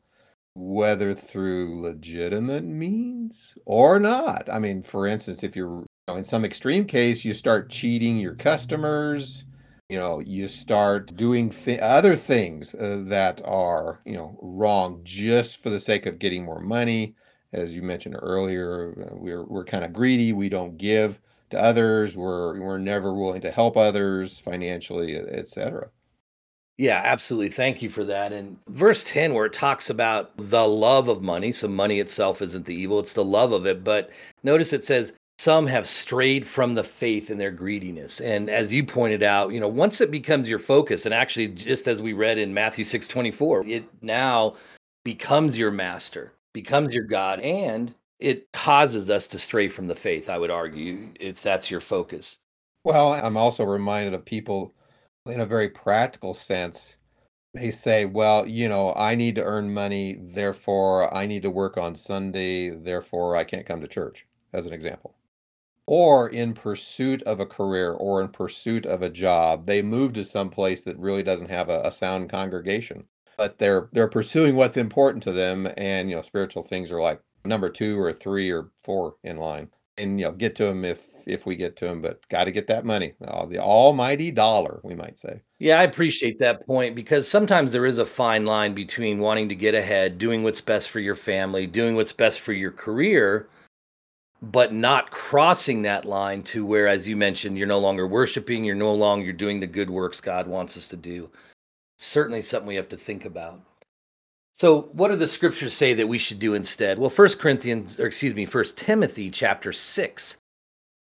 [0.56, 4.50] whether through legitimate means or not.
[4.52, 8.18] I mean, for instance, if you're you know, in some extreme case, you start cheating
[8.18, 9.46] your customers,
[9.89, 15.62] you know, you start doing th- other things uh, that are, you know, wrong just
[15.62, 17.15] for the sake of getting more money.
[17.52, 20.34] As you mentioned earlier, uh, we're we're kind of greedy.
[20.34, 21.19] We don't give
[21.52, 22.17] to others.
[22.17, 25.89] We're we're never willing to help others financially, etc.
[26.78, 27.50] Yeah, absolutely.
[27.50, 28.34] Thank you for that.
[28.34, 31.52] And verse 10, where it talks about the love of money.
[31.52, 33.84] So, money itself isn't the evil, it's the love of it.
[33.84, 34.10] But
[34.43, 38.22] notice it says, some have strayed from the faith in their greediness.
[38.22, 41.88] And as you pointed out, you know, once it becomes your focus, and actually, just
[41.88, 44.56] as we read in Matthew 6 24, it now
[45.04, 50.30] becomes your master, becomes your God, and it causes us to stray from the faith,
[50.30, 52.39] I would argue, if that's your focus.
[52.86, 54.74] Well, I'm also reminded of people
[55.26, 56.96] in a very practical sense,
[57.54, 61.78] they say, well, you know, I need to earn money, therefore I need to work
[61.78, 65.15] on Sunday, therefore I can't come to church, as an example.
[65.86, 70.24] Or in pursuit of a career or in pursuit of a job, they move to
[70.24, 73.06] some place that really doesn't have a, a sound congregation.
[73.38, 77.19] But they're they're pursuing what's important to them, and you know, spiritual things are like
[77.43, 79.69] number two or three or four in line.
[79.98, 82.52] And you know, get to them if if we get to them, but got to
[82.52, 83.13] get that money.
[83.28, 85.41] Oh, the almighty dollar, we might say.
[85.60, 89.56] Yeah, I appreciate that point because sometimes there is a fine line between wanting to
[89.56, 93.48] get ahead, doing what's best for your family, doing what's best for your career,
[94.51, 98.75] but not crossing that line to where, as you mentioned, you're no longer worshiping, you're
[98.75, 101.29] no longer doing the good works God wants us to do.
[101.97, 103.60] Certainly something we have to think about.
[104.53, 106.99] So, what do the scriptures say that we should do instead?
[106.99, 110.38] Well, First Corinthians, or excuse me, First Timothy chapter 6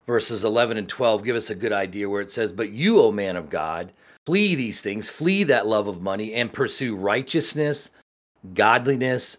[0.08, 3.12] verses 11 and 12 give us a good idea where it says, But you, O
[3.12, 3.91] man of God,
[4.26, 7.91] flee these things, flee that love of money, and pursue righteousness,
[8.54, 9.38] godliness,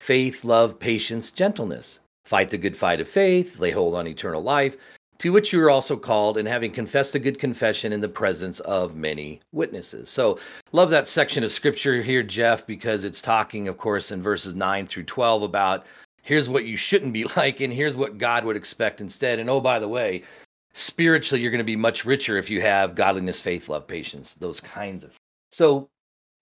[0.00, 2.00] faith, love, patience, gentleness.
[2.30, 4.76] Fight the good fight of faith, lay hold on eternal life,
[5.18, 8.60] to which you are also called, and having confessed a good confession in the presence
[8.60, 10.08] of many witnesses.
[10.08, 10.38] So,
[10.70, 14.86] love that section of scripture here, Jeff, because it's talking, of course, in verses 9
[14.86, 15.84] through 12 about
[16.22, 19.60] here's what you shouldn't be like and here's what god would expect instead and oh
[19.60, 20.22] by the way
[20.72, 24.60] spiritually you're going to be much richer if you have godliness faith love patience those
[24.60, 25.16] kinds of
[25.50, 25.88] so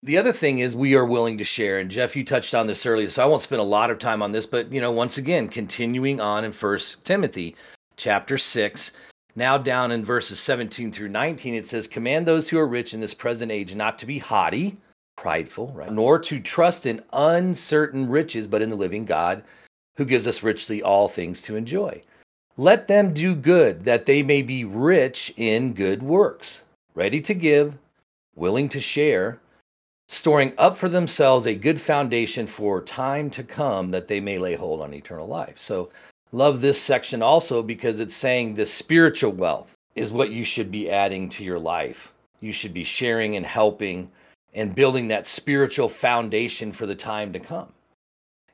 [0.03, 2.87] the other thing is we are willing to share and jeff you touched on this
[2.87, 5.19] earlier so i won't spend a lot of time on this but you know once
[5.19, 7.57] again continuing on in first timothy
[7.97, 8.93] chapter 6
[9.35, 13.01] now down in verses 17 through 19 it says command those who are rich in
[13.01, 14.77] this present age not to be haughty
[15.17, 19.43] prideful right nor to trust in uncertain riches but in the living god
[19.99, 22.01] who gives us richly all things to enjoy.
[22.57, 26.63] Let them do good, that they may be rich in good works,
[26.95, 27.77] ready to give,
[28.37, 29.39] willing to share,
[30.09, 34.55] storing up for themselves a good foundation for time to come, that they may lay
[34.55, 35.59] hold on eternal life.
[35.59, 35.90] So,
[36.33, 40.90] love this section also because it's saying the spiritual wealth is what you should be
[40.90, 42.12] adding to your life.
[42.40, 44.11] You should be sharing and helping
[44.55, 47.73] and building that spiritual foundation for the time to come.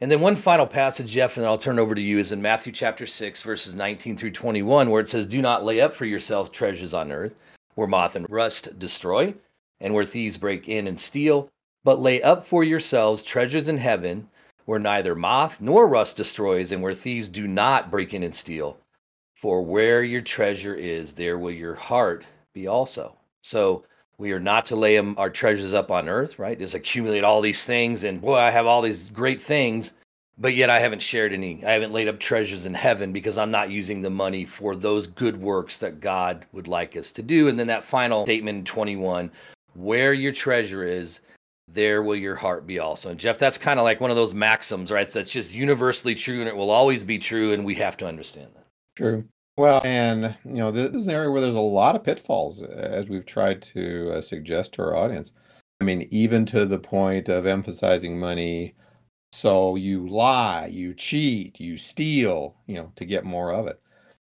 [0.00, 2.42] And then one final passage, Jeff, and then I'll turn over to you, is in
[2.42, 6.04] Matthew chapter 6, verses 19 through 21, where it says, Do not lay up for
[6.04, 7.40] yourselves treasures on earth,
[7.76, 9.32] where moth and rust destroy,
[9.80, 11.48] and where thieves break in and steal,
[11.84, 14.28] but lay up for yourselves treasures in heaven,
[14.64, 18.78] where neither moth nor rust destroys, and where thieves do not break in and steal.
[19.36, 23.16] For where your treasure is, there will your heart be also.
[23.42, 23.84] So
[24.16, 26.58] we are not to lay our treasures up on earth, right?
[26.58, 28.04] Just accumulate all these things.
[28.04, 29.92] And boy, I have all these great things,
[30.38, 31.64] but yet I haven't shared any.
[31.64, 35.06] I haven't laid up treasures in heaven because I'm not using the money for those
[35.06, 37.48] good works that God would like us to do.
[37.48, 39.30] And then that final statement in 21
[39.74, 41.20] where your treasure is,
[41.68, 43.10] there will your heart be also.
[43.10, 45.08] And Jeff, that's kind of like one of those maxims, right?
[45.08, 47.52] That's just universally true and it will always be true.
[47.52, 48.66] And we have to understand that.
[48.96, 49.24] True.
[49.56, 53.08] Well, and you know, this is an area where there's a lot of pitfalls, as
[53.08, 55.32] we've tried to uh, suggest to our audience.
[55.80, 58.74] I mean, even to the point of emphasizing money.
[59.32, 63.80] So you lie, you cheat, you steal, you know, to get more of it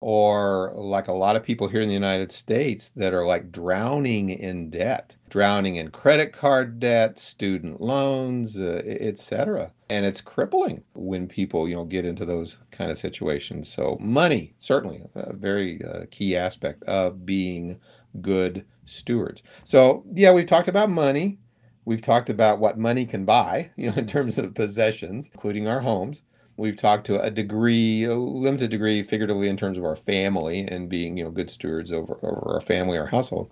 [0.01, 4.29] or like a lot of people here in the United States that are like drowning
[4.29, 9.71] in debt, drowning in credit card debt, student loans, uh, etc.
[9.89, 13.69] And it's crippling when people, you know, get into those kind of situations.
[13.69, 17.79] So money, certainly a very uh, key aspect of being
[18.21, 19.43] good stewards.
[19.63, 21.39] So, yeah, we've talked about money.
[21.85, 25.81] We've talked about what money can buy, you know, in terms of possessions, including our
[25.81, 26.21] homes.
[26.57, 30.87] We've talked to a degree, a limited degree, figuratively in terms of our family and
[30.89, 33.51] being, you know, good stewards over, over our family, our household.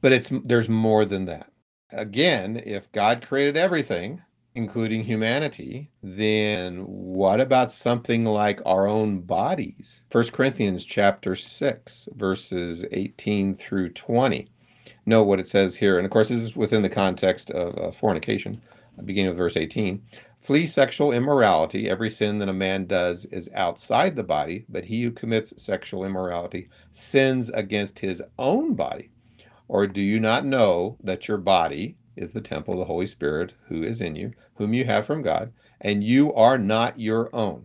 [0.00, 1.50] But it's there's more than that.
[1.90, 4.22] Again, if God created everything,
[4.54, 10.04] including humanity, then what about something like our own bodies?
[10.10, 14.48] 1 Corinthians chapter 6 verses 18 through 20.
[15.06, 15.98] Know what it says here.
[15.98, 18.60] And of course, this is within the context of uh, fornication,
[19.04, 20.00] beginning with verse 18.
[20.42, 21.88] Flee sexual immorality.
[21.88, 26.04] Every sin that a man does is outside the body, but he who commits sexual
[26.04, 29.12] immorality sins against his own body.
[29.68, 33.54] Or do you not know that your body is the temple of the Holy Spirit
[33.68, 37.64] who is in you, whom you have from God, and you are not your own?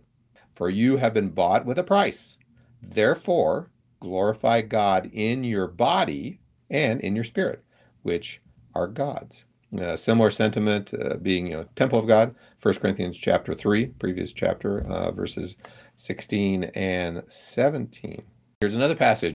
[0.54, 2.38] For you have been bought with a price.
[2.80, 6.38] Therefore, glorify God in your body
[6.70, 7.64] and in your spirit,
[8.02, 8.40] which
[8.72, 9.46] are God's.
[9.76, 14.32] Uh, similar sentiment uh, being you know temple of god 1 corinthians chapter 3 previous
[14.32, 15.58] chapter uh, verses
[15.96, 18.22] 16 and 17
[18.62, 19.34] here's another passage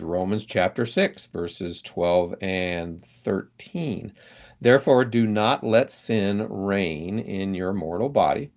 [0.00, 4.12] romans chapter 6 verses 12 and 13
[4.60, 8.50] therefore do not let sin reign in your mortal body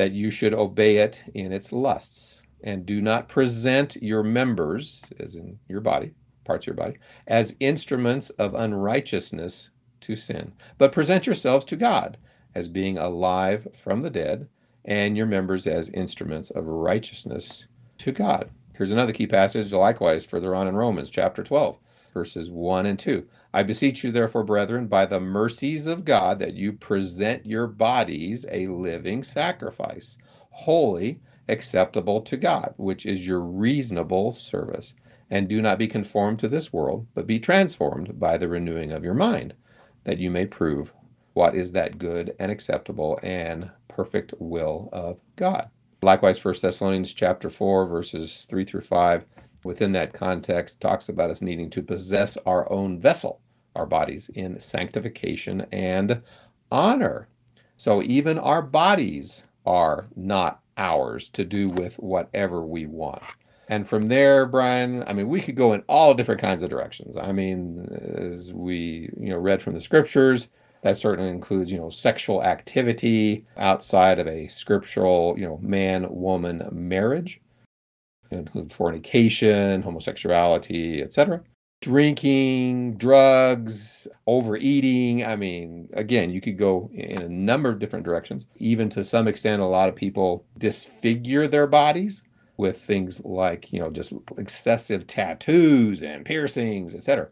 [0.00, 2.42] that you should obey it in its lusts.
[2.64, 6.14] And do not present your members as in your body
[6.46, 9.68] parts of your body as instruments of unrighteousness
[10.00, 12.16] to sin, but present yourselves to God
[12.54, 14.48] as being alive from the dead,
[14.84, 17.66] and your members as instruments of righteousness
[17.98, 18.50] to God.
[18.74, 21.78] Here's another key passage, likewise, further on in Romans chapter 12,
[22.14, 23.26] verses 1 and 2.
[23.52, 28.46] I beseech you, therefore, brethren, by the mercies of God, that you present your bodies
[28.50, 30.16] a living sacrifice,
[30.50, 34.94] holy, acceptable to God, which is your reasonable service.
[35.28, 39.04] And do not be conformed to this world, but be transformed by the renewing of
[39.04, 39.54] your mind
[40.04, 40.92] that you may prove
[41.34, 45.68] what is that good and acceptable and perfect will of God.
[46.02, 49.24] Likewise, 1 Thessalonians chapter 4, verses 3 through 5,
[49.64, 53.40] within that context, talks about us needing to possess our own vessel,
[53.76, 56.22] our bodies, in sanctification and
[56.72, 57.28] honor.
[57.76, 63.22] So even our bodies are not ours to do with whatever we want.
[63.70, 67.16] And from there, Brian, I mean, we could go in all different kinds of directions.
[67.16, 70.48] I mean, as we, you know, read from the scriptures,
[70.82, 77.40] that certainly includes, you know, sexual activity outside of a scriptural, you know, man-woman marriage.
[78.32, 81.40] Include fornication, homosexuality, etc.
[81.80, 85.24] Drinking, drugs, overeating.
[85.24, 88.46] I mean, again, you could go in a number of different directions.
[88.56, 92.24] Even to some extent, a lot of people disfigure their bodies
[92.60, 97.30] with things like, you know, just excessive tattoos and piercings, etc.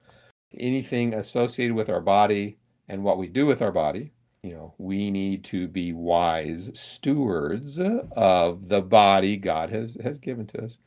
[0.58, 2.56] Anything associated with our body
[2.88, 4.10] and what we do with our body,
[4.42, 7.78] you know, we need to be wise stewards
[8.12, 10.78] of the body God has has given to us.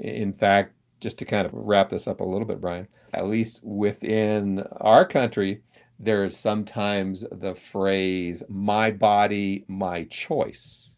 [0.00, 3.62] In fact, just to kind of wrap this up a little bit, Brian, at least
[3.62, 5.60] within our country,
[5.98, 10.93] there is sometimes the phrase, my body, my choice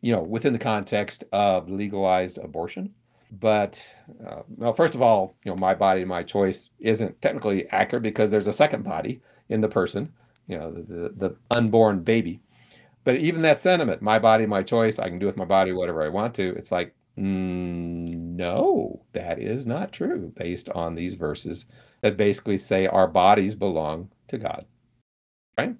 [0.00, 2.94] you know, within the context of legalized abortion.
[3.40, 3.82] But
[4.26, 8.30] uh, well, first of all, you know, my body, my choice isn't technically accurate because
[8.30, 10.12] there's a second body in the person,
[10.46, 12.40] you know, the, the, unborn baby.
[13.04, 16.02] But even that sentiment, my body, my choice, I can do with my body whatever
[16.02, 16.54] I want to.
[16.56, 21.66] It's like, mm, no, that is not true based on these verses
[22.00, 24.64] that basically say our bodies belong to God.
[25.58, 25.74] Right?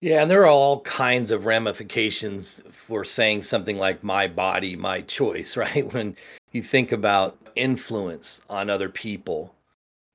[0.00, 5.00] Yeah, and there are all kinds of ramifications for saying something like my body, my
[5.02, 5.92] choice, right?
[5.92, 6.16] When
[6.52, 9.54] you think about influence on other people.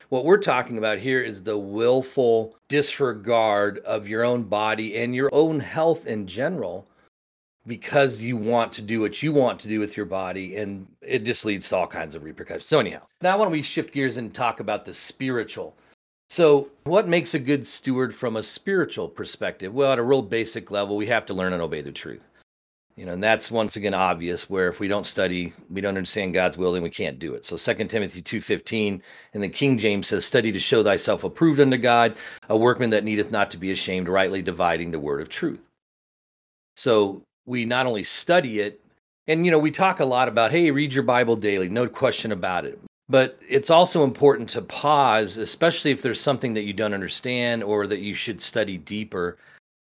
[0.09, 5.29] What we're talking about here is the willful disregard of your own body and your
[5.33, 6.87] own health in general
[7.65, 11.23] because you want to do what you want to do with your body and it
[11.23, 12.65] just leads to all kinds of repercussions.
[12.65, 15.75] So anyhow, now why don't we shift gears and talk about the spiritual
[16.33, 19.71] so, what makes a good steward from a spiritual perspective?
[19.71, 22.25] Well, at a real basic level, we have to learn and obey the truth.
[22.95, 26.33] You know, and that's once again obvious where if we don't study, we don't understand
[26.33, 27.45] God's will, then we can't do it.
[27.45, 29.03] So 2 Timothy 2:15
[29.35, 32.15] and the King James says, "Study to show thyself approved unto God,
[32.49, 35.61] a workman that needeth not to be ashamed, rightly dividing the word of truth."
[36.75, 38.81] So, we not only study it,
[39.27, 42.31] and you know, we talk a lot about, hey, read your Bible daily, no question
[42.31, 42.79] about it.
[43.09, 47.85] But it's also important to pause, especially if there's something that you don't understand or
[47.87, 49.37] that you should study deeper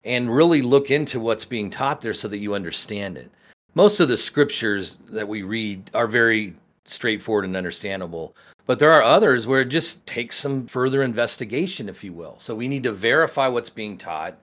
[0.04, 3.30] and really look into what's being taught there so that you understand it.
[3.74, 6.54] Most of the scriptures that we read are very
[6.84, 8.36] straightforward and understandable,
[8.66, 12.36] but there are others where it just takes some further investigation, if you will.
[12.38, 14.38] So we need to verify what's being taught.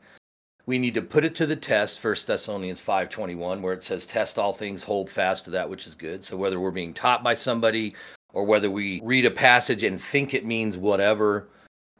[0.65, 4.39] We need to put it to the test, First Thessalonians 5:21, where it says, Test
[4.39, 6.23] all things, hold fast to that which is good.
[6.23, 7.95] So whether we're being taught by somebody
[8.33, 11.47] or whether we read a passage and think it means whatever.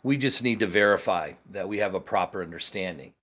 [0.04, 3.14] We just need to verify that we have a proper understanding.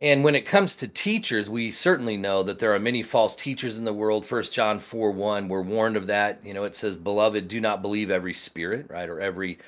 [0.00, 3.78] And when it comes to teachers, we certainly know that there are many false teachers
[3.78, 4.24] in the world.
[4.24, 6.44] First John 4 1, we're warned of that.
[6.44, 9.08] You know, it says, Beloved, do not believe every spirit, right?
[9.08, 9.58] Or every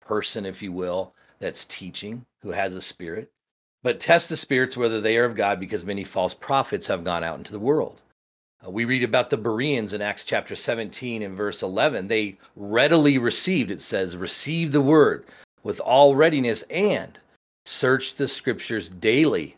[0.00, 3.30] person, if you will, that's teaching who has a spirit.
[3.84, 7.22] But test the spirits whether they are of God, because many false prophets have gone
[7.22, 8.02] out into the world.
[8.64, 12.08] Uh, we read about the Bereans in Acts chapter 17 and verse 11.
[12.08, 15.24] They readily received, it says, receive the word
[15.62, 17.18] with all readiness and
[17.64, 19.56] search the scriptures daily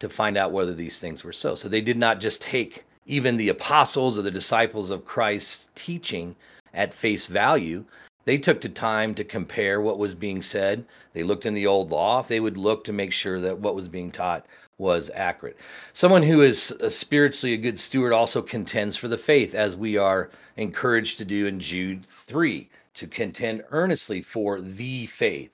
[0.00, 1.54] to find out whether these things were so.
[1.54, 6.34] So they did not just take even the apostles or the disciples of Christ's teaching
[6.74, 7.84] at face value.
[8.24, 10.84] They took the time to compare what was being said.
[11.12, 12.20] They looked in the old law.
[12.20, 14.46] If they would look to make sure that what was being taught
[14.78, 15.56] was accurate.
[15.92, 19.96] Someone who is a spiritually a good steward also contends for the faith, as we
[19.96, 25.50] are encouraged to do in Jude 3, to contend earnestly for the faith.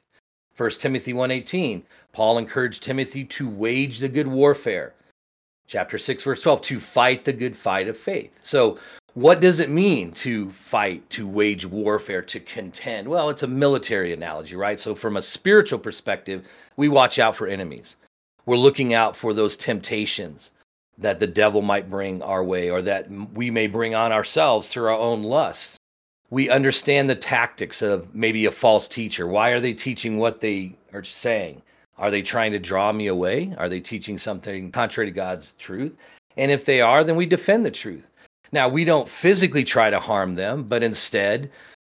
[0.57, 4.95] 1 Timothy 1:18, Paul encouraged Timothy to wage the good warfare.
[5.67, 8.33] Chapter 6 verse 12, to fight the good fight of faith.
[8.43, 8.79] So,
[9.15, 13.09] what does it mean to fight, to wage warfare, to contend?
[13.09, 14.79] Well, it's a military analogy, right?
[14.79, 16.47] So, from a spiritual perspective,
[16.77, 17.97] we watch out for enemies.
[18.47, 20.53] We're looking out for those temptations
[20.99, 24.87] that the devil might bring our way or that we may bring on ourselves through
[24.87, 25.79] our own lusts
[26.31, 29.27] we understand the tactics of maybe a false teacher.
[29.27, 31.61] Why are they teaching what they are saying?
[31.99, 33.53] Are they trying to draw me away?
[33.59, 35.93] Are they teaching something contrary to God's truth?
[36.37, 38.09] And if they are, then we defend the truth.
[38.53, 41.51] Now, we don't physically try to harm them, but instead,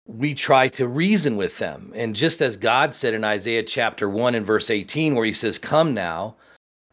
[0.06, 1.92] we try to reason with them.
[1.94, 5.58] And just as God said in Isaiah chapter 1 and verse 18, where he says,
[5.58, 6.36] Come now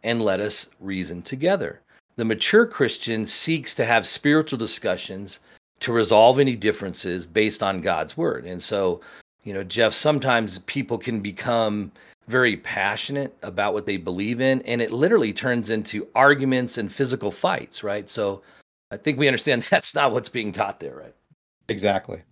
[0.03, 1.80] and let us reason together.
[2.16, 5.39] The mature Christian seeks to have spiritual discussions
[5.80, 8.45] to resolve any differences based on God's word.
[8.45, 9.01] And so,
[9.43, 11.91] you know, Jeff, sometimes people can become
[12.28, 17.32] very passionate about what they believe in, and it literally turns into arguments and physical
[17.32, 18.07] fights, right?
[18.07, 18.41] So
[18.91, 21.16] I think we understand that's not what's being taught there, right?
[21.68, 22.24] Exactly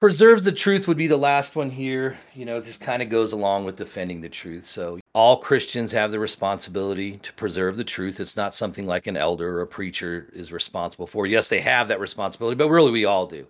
[0.00, 2.18] preserves the truth would be the last one here.
[2.34, 4.64] You know, this kind of goes along with defending the truth.
[4.64, 8.18] So all Christians have the responsibility to preserve the truth.
[8.18, 11.26] It's not something like an elder or a preacher is responsible for.
[11.26, 13.46] Yes, they have that responsibility, but really we all do.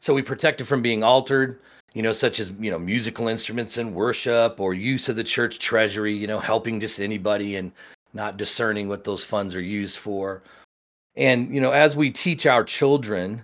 [0.00, 1.60] So we protect it from being altered,
[1.94, 5.58] you know, such as, you know, musical instruments in worship or use of the church
[5.58, 7.72] treasury, you know, helping just anybody and
[8.12, 10.42] not discerning what those funds are used for.
[11.16, 13.42] And, you know, as we teach our children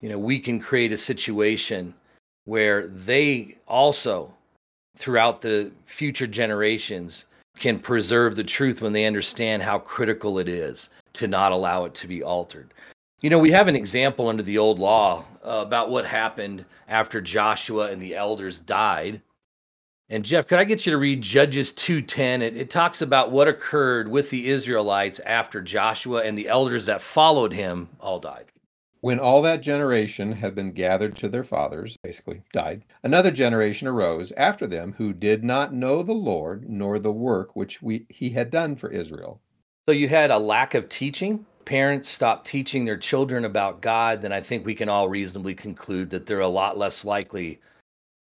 [0.00, 1.94] you know, we can create a situation
[2.44, 4.32] where they also,
[4.96, 7.26] throughout the future generations,
[7.58, 11.94] can preserve the truth when they understand how critical it is to not allow it
[11.94, 12.72] to be altered.
[13.20, 17.20] You know, we have an example under the old law uh, about what happened after
[17.20, 19.20] Joshua and the elders died.
[20.08, 22.40] And Jeff, could I get you to read Judges 2:10?
[22.40, 27.02] It, it talks about what occurred with the Israelites after Joshua and the elders that
[27.02, 28.46] followed him all died.
[29.02, 34.30] When all that generation had been gathered to their fathers, basically died, another generation arose
[34.32, 38.50] after them who did not know the Lord nor the work which we, he had
[38.50, 39.40] done for Israel.
[39.88, 41.46] So you had a lack of teaching.
[41.64, 46.10] Parents stopped teaching their children about God, then I think we can all reasonably conclude
[46.10, 47.58] that they're a lot less likely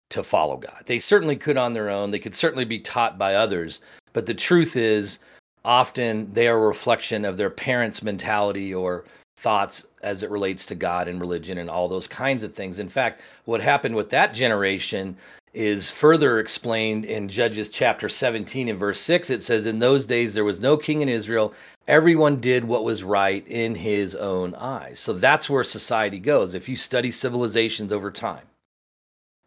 [0.09, 0.83] to follow God.
[0.85, 3.81] They certainly could on their own, they could certainly be taught by others,
[4.13, 5.19] but the truth is
[5.65, 9.05] often they are a reflection of their parents' mentality or
[9.37, 12.79] thoughts as it relates to God and religion and all those kinds of things.
[12.79, 15.15] In fact, what happened with that generation
[15.53, 19.29] is further explained in Judges chapter 17 and verse 6.
[19.29, 21.53] It says, In those days there was no king in Israel.
[21.87, 24.99] Everyone did what was right in his own eyes.
[24.99, 26.55] So that's where society goes.
[26.55, 28.43] If you study civilizations over time,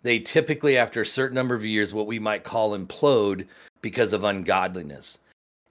[0.03, 3.47] they typically, after a certain number of years, what we might call implode
[3.83, 5.19] because of ungodliness.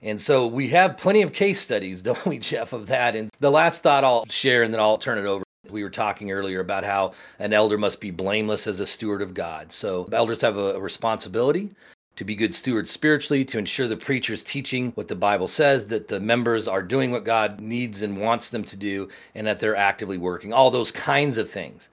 [0.02, 3.16] And so we have plenty of case studies, don't we, Jeff, of that?
[3.16, 5.44] And the last thought I'll share and then I'll turn it over.
[5.68, 9.34] We were talking earlier about how an elder must be blameless as a steward of
[9.34, 9.70] God.
[9.70, 11.70] So elders have a, responsibility
[12.16, 15.86] to be good stewards spiritually, to ensure the preacher is teaching what the Bible says,
[15.86, 19.60] that the members are doing what God needs and wants them to do, and that
[19.60, 20.52] they're actively working.
[20.52, 21.88] All those kinds of things.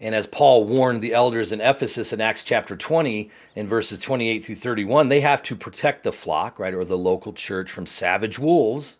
[0.00, 4.44] And as Paul warned the elders in Ephesus in Acts chapter 20, in verses 28
[4.44, 8.38] through 31, they have to protect the flock, right, or the local church from savage
[8.38, 8.98] wolves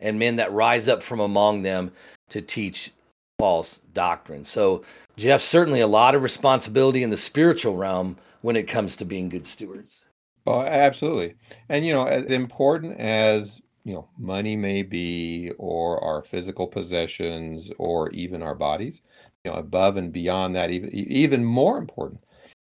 [0.00, 1.90] and men that rise up from among them
[2.28, 2.92] to teach
[3.38, 4.44] false doctrine.
[4.44, 4.84] So,
[5.16, 9.28] Jeff, certainly a lot of responsibility in the spiritual realm when it comes to being
[9.28, 10.02] good stewards.
[10.46, 11.34] Oh, absolutely.
[11.68, 17.70] And, you know, as important as, you know, money may be, or our physical possessions,
[17.78, 19.02] or even our bodies,
[19.46, 22.24] you know, above and beyond that, even even more important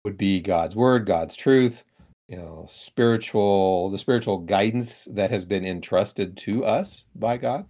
[0.05, 1.85] would be God's word, God's truth,
[2.31, 7.67] you know spiritual the spiritual guidance that has been entrusted to us by God.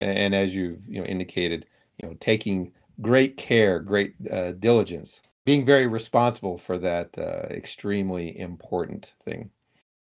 [0.00, 1.66] And as you've you know indicated
[2.00, 8.38] you know taking great care great uh, diligence being very responsible for that uh, extremely
[8.38, 9.50] important thing.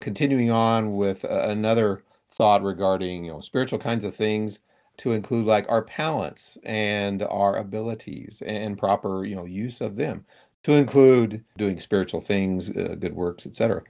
[0.01, 4.61] Continuing on with uh, another thought regarding you know spiritual kinds of things
[4.99, 10.24] to include like our talents and our abilities and proper you know use of them
[10.64, 13.82] to include doing spiritual things uh, good works etc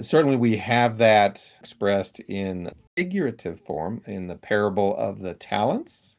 [0.00, 6.18] certainly we have that expressed in figurative form in the parable of the talents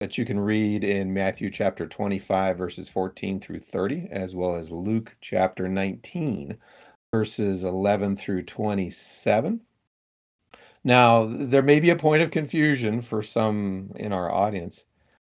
[0.00, 4.70] that you can read in Matthew chapter 25 verses 14 through 30 as well as
[4.70, 6.56] Luke chapter 19
[7.12, 9.60] verses 11 through 27
[10.84, 14.84] now, there may be a point of confusion for some in our audience,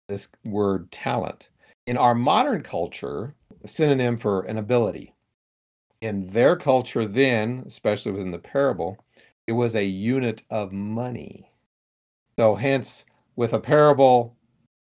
[0.09, 1.51] this word talent.
[1.87, 3.35] In our modern culture,
[3.67, 5.13] synonym for an ability.
[6.01, 8.97] In their culture, then, especially within the parable,
[9.47, 11.51] it was a unit of money.
[12.39, 14.37] So, hence, with a parable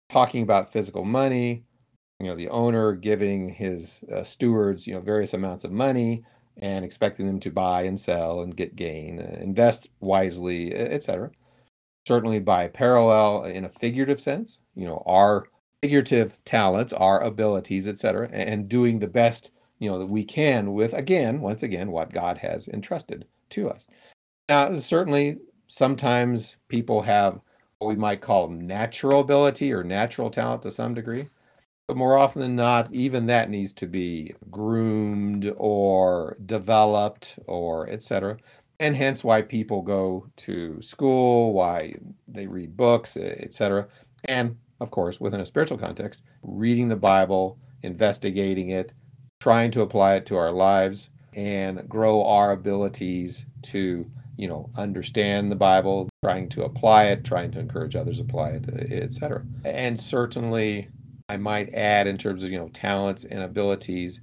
[0.08, 1.64] talking about physical money,
[2.20, 6.22] you know, the owner giving his uh, stewards, you know, various amounts of money,
[6.60, 11.30] and expecting them to buy and sell and get gain, uh, invest wisely, etc.
[12.06, 15.46] Certainly, by parallel, in a figurative sense, you know, our
[15.82, 20.92] figurative talents, our abilities, etc., and doing the best you know that we can with
[20.92, 23.86] again, once again, what God has entrusted to us.
[24.48, 27.40] Now, certainly, sometimes people have
[27.78, 31.26] what we might call natural ability or natural talent to some degree.
[31.90, 38.36] But more often than not, even that needs to be groomed or developed or etc.
[38.78, 41.96] And hence why people go to school, why
[42.28, 43.88] they read books, etc.
[44.26, 48.92] And of course, within a spiritual context, reading the Bible, investigating it,
[49.40, 55.50] trying to apply it to our lives and grow our abilities to you know understand
[55.50, 60.00] the bible trying to apply it trying to encourage others to apply it etc and
[60.00, 60.88] certainly
[61.30, 64.20] I might add in terms of you know talents and abilities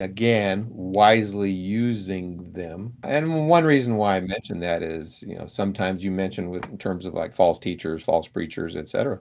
[0.00, 2.94] again wisely using them.
[3.02, 6.78] And one reason why i mentioned that is you know sometimes you mention with in
[6.78, 9.20] terms of like false teachers false preachers etc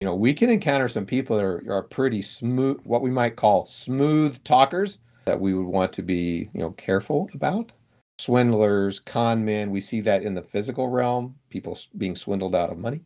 [0.00, 3.36] you know we can encounter some people that are, are pretty smooth what we might
[3.36, 7.72] call smooth talkers that we would want to be you know careful about.
[8.18, 12.78] Swindlers con men we see that in the physical realm people being swindled out of
[12.78, 13.00] money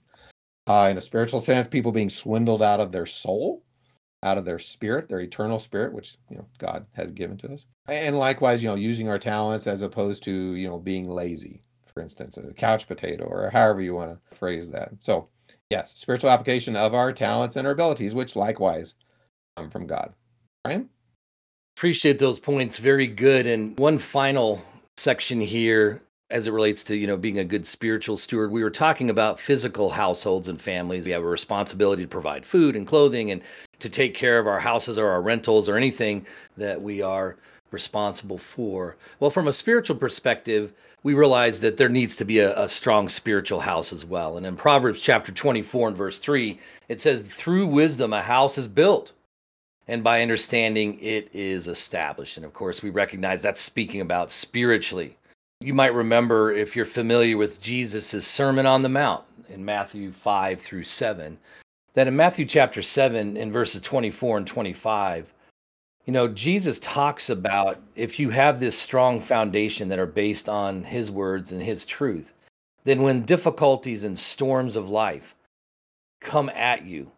[0.71, 3.65] uh, in a spiritual sense, people being swindled out of their soul,
[4.23, 7.67] out of their spirit, their eternal spirit, which you know God has given to us,
[7.89, 12.01] and likewise, you know, using our talents as opposed to you know being lazy, for
[12.01, 14.91] instance, a couch potato, or however you want to phrase that.
[15.01, 15.29] So,
[15.71, 18.95] yes, spiritual application of our talents and our abilities, which likewise
[19.57, 20.15] come from God.
[20.63, 20.89] Brian.
[21.77, 22.77] Appreciate those points.
[22.77, 23.47] Very good.
[23.47, 24.63] And one final
[24.99, 28.71] section here as it relates to you know being a good spiritual steward we were
[28.71, 31.07] talking about physical households and families.
[31.07, 33.43] We have a responsibility to provide food and clothing and
[33.81, 36.27] to take care of our houses or our rentals or anything
[36.57, 37.37] that we are
[37.71, 38.97] responsible for.
[39.19, 40.73] Well from a spiritual perspective
[41.03, 44.37] we realize that there needs to be a, a strong spiritual house as well.
[44.37, 46.59] And in proverbs chapter 24 and verse 3
[46.89, 49.13] it says through wisdom a house is built
[49.89, 52.37] and by understanding it is established.
[52.37, 55.17] And of course we recognize that's speaking about spiritually
[55.61, 60.59] you might remember if you're familiar with Jesus' Sermon on the Mount in Matthew 5
[60.59, 61.37] through 7,
[61.93, 65.35] that in Matthew chapter 7, in verses 24 and 25,
[66.07, 70.83] you know, Jesus talks about if you have this strong foundation that are based on
[70.83, 72.33] his words and his truth,
[72.85, 75.37] then when difficulties and storms of life
[76.23, 77.11] come at you,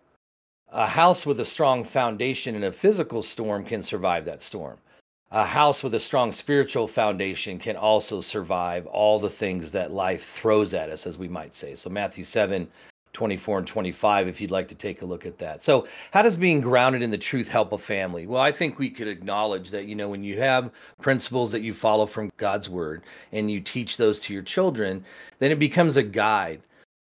[0.72, 4.78] a house with a strong foundation in a physical storm can survive that storm
[5.32, 10.26] a house with a strong spiritual foundation can also survive all the things that life
[10.26, 11.74] throws at us, as we might say.
[11.74, 12.68] So, Matthew 7
[13.14, 15.62] 24 and 25, if you'd like to take a look at that.
[15.62, 18.26] So, how does being grounded in the truth help a family?
[18.26, 20.70] Well, I think we could acknowledge that, you know, when you have
[21.00, 23.02] principles that you follow from God's word
[23.32, 25.04] and you teach those to your children,
[25.38, 26.60] then it becomes a guide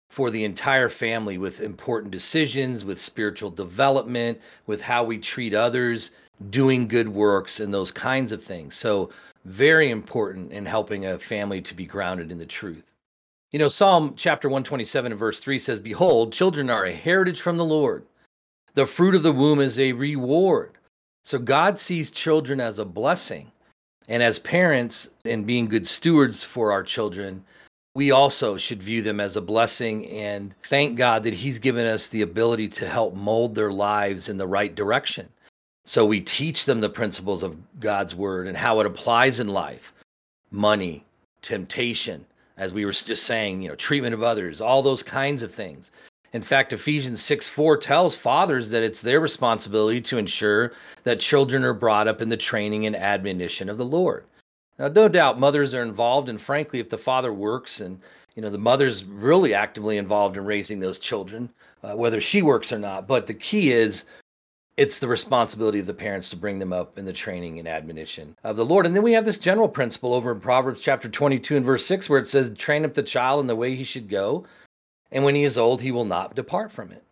[0.08, 6.10] for the entire family with important decisions, with spiritual development, with how we treat others,
[6.48, 8.74] doing good works and those kinds of things.
[8.74, 9.10] So,
[9.44, 12.92] very important in helping a family to be grounded in the truth.
[13.52, 17.56] You know, Psalm chapter 127 and verse 3 says, Behold, children are a heritage from
[17.56, 18.04] the Lord.
[18.74, 20.72] The fruit of the womb is a reward.
[21.24, 23.50] So, God sees children as a blessing.
[24.08, 27.44] And as parents and being good stewards for our children,
[27.94, 32.08] we also should view them as a blessing and thank God that He's given us
[32.08, 35.28] the ability to help mold their lives in the right direction.
[35.84, 39.92] So we teach them the principles of God's word and how it applies in life.
[40.52, 41.04] money,
[41.42, 42.26] temptation,
[42.56, 45.92] as we were just saying, you know, treatment of others, all those kinds of things.
[46.32, 50.72] In fact, Ephesians 6 4 tells fathers that it's their responsibility to ensure
[51.02, 54.24] that children are brought up in the training and admonition of the Lord.
[54.78, 58.00] Now, no doubt mothers are involved, and frankly, if the father works and
[58.36, 61.50] you know the mother's really actively involved in raising those children,
[61.82, 63.08] uh, whether she works or not.
[63.08, 64.04] But the key is
[64.76, 68.36] it's the responsibility of the parents to bring them up in the training and admonition
[68.44, 68.86] of the Lord.
[68.86, 72.08] And then we have this general principle over in Proverbs chapter 22 and verse 6
[72.08, 74.46] where it says, Train up the child in the way he should go,
[75.12, 77.04] and when he is old, he will not depart from it.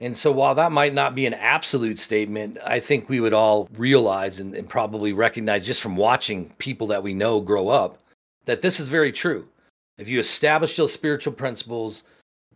[0.00, 3.68] And so, while that might not be an absolute statement, I think we would all
[3.76, 7.98] realize and, and, probably recognize just from watching people that we know grow up
[8.44, 9.48] that this is very true.
[9.96, 12.02] If you establish those spiritual principles,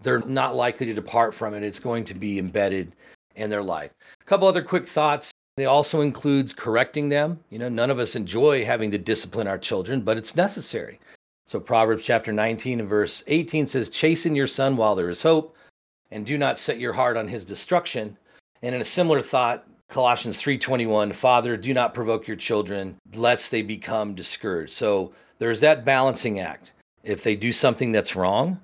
[0.03, 1.63] they're not likely to depart from it.
[1.63, 2.93] It's going to be embedded
[3.37, 3.91] in their life.
[4.21, 5.31] A couple other quick thoughts.
[5.57, 7.39] It also includes correcting them.
[7.51, 11.01] You know, none of us enjoy having to discipline our children, but it's necessary.
[11.47, 15.57] So Proverbs chapter 19 and verse 18 says, Chasten your son while there is hope,
[16.11, 18.17] and do not set your heart on his destruction.
[18.63, 23.63] And in a similar thought, Colossians 3:21, Father, do not provoke your children lest they
[23.63, 24.73] become discouraged.
[24.73, 26.71] So there's that balancing act.
[27.03, 28.61] If they do something that's wrong,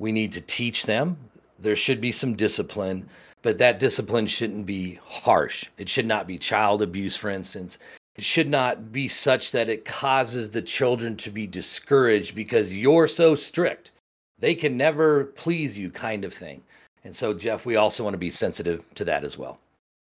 [0.00, 1.16] we need to teach them.
[1.60, 3.08] There should be some discipline,
[3.44, 5.66] but that discipline shouldn't be harsh.
[5.76, 7.78] It should not be child abuse, for instance.
[8.16, 13.06] It should not be such that it causes the children to be discouraged because you're
[13.06, 13.90] so strict.
[14.38, 16.62] They can never please you, kind of thing.
[17.04, 19.58] And so, Jeff, we also want to be sensitive to that as well.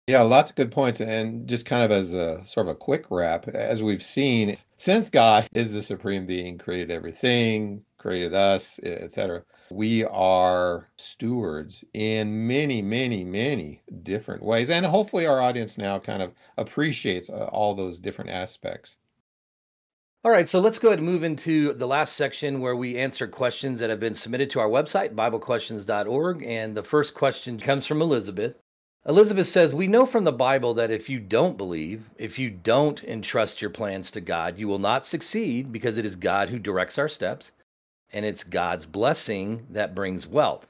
[0.07, 1.01] Yeah, lots of good points.
[1.01, 5.11] And just kind of as a sort of a quick wrap, as we've seen, since
[5.11, 9.43] God is the supreme being, created everything, created us, etc.,
[9.75, 14.71] we are stewards in many, many, many different ways.
[14.71, 18.97] And hopefully, our audience now kind of appreciates uh, all those different aspects.
[20.25, 23.27] All right, so let's go ahead and move into the last section where we answer
[23.27, 26.45] questions that have been submitted to our website, BibleQuestions.org.
[26.45, 28.55] And the first question comes from Elizabeth.
[29.09, 33.03] Elizabeth says, We know from the Bible that if you don't believe, if you don't
[33.03, 36.99] entrust your plans to God, you will not succeed because it is God who directs
[36.99, 37.51] our steps
[38.13, 40.67] and it's God's blessing that brings wealth,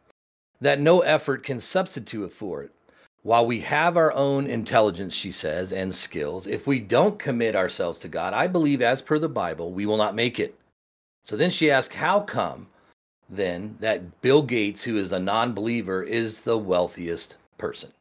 [0.61, 2.71] that no effort can substitute for it.
[3.23, 8.01] While we have our own intelligence, she says, and skills, if we don't commit ourselves
[8.01, 10.59] to God, I believe, as per the Bible, we will not make it.
[11.23, 12.67] So then she asks, How come
[13.31, 17.93] then that Bill Gates, who is a non believer, is the wealthiest person?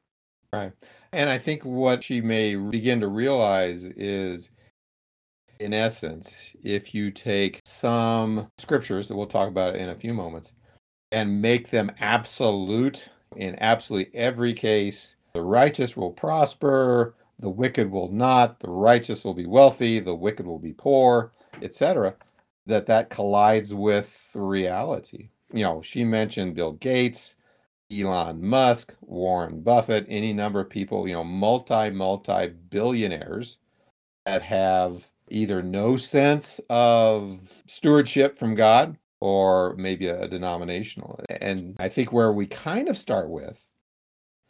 [0.52, 0.72] Right.
[1.14, 4.50] And I think what she may begin to realize is
[5.62, 10.54] in essence, if you take some scriptures that we'll talk about in a few moments
[11.12, 18.12] and make them absolute in absolutely every case, the righteous will prosper, the wicked will
[18.12, 21.32] not, the righteous will be wealthy, the wicked will be poor,
[21.62, 22.16] etc.,
[22.66, 25.30] that that collides with reality.
[25.54, 27.36] You know, she mentioned Bill Gates,
[27.92, 33.58] Elon Musk, Warren Buffett, any number of people, you know, multi, multi billionaires
[34.26, 41.20] that have either no sense of stewardship from God or maybe a, denominational.
[41.30, 43.68] And I think where we kind of start with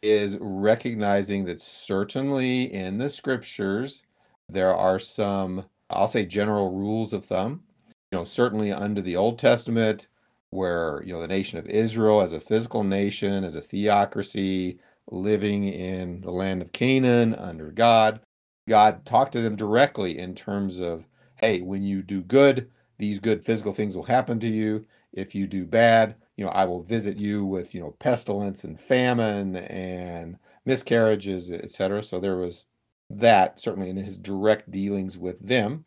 [0.01, 4.01] is recognizing that certainly in the scriptures,
[4.49, 7.63] there are some, I'll say, general rules of thumb.
[8.11, 10.07] You know, certainly under the Old Testament,
[10.49, 14.79] where, you know, the nation of Israel as a physical nation, as a theocracy,
[15.09, 18.19] living in the land of Canaan under God,
[18.67, 21.05] God talked to them directly in terms of,
[21.35, 24.85] hey, when you do good, these good physical things will happen to you.
[25.13, 28.79] If you do bad, you know, I will visit you with, you know, pestilence and
[28.79, 32.03] famine and miscarriages, etc.
[32.03, 32.65] So there was
[33.09, 35.85] that certainly in his direct dealings with them,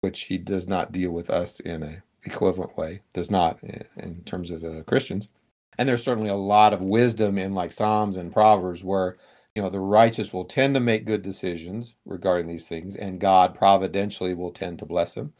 [0.00, 3.62] which he does not deal with us in a equivalent way, does not
[3.96, 5.28] in terms of uh, Christians.
[5.76, 9.16] And there's certainly a lot of wisdom in like Psalms and Proverbs where
[9.54, 13.54] you know the righteous will tend to make good decisions regarding these things and god
[13.54, 15.32] providentially will tend to bless them.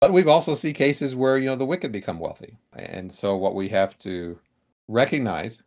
[0.00, 2.56] But we've also see cases where you know the wicked become wealthy.
[2.74, 4.38] And so what we have to
[4.88, 5.62] recognize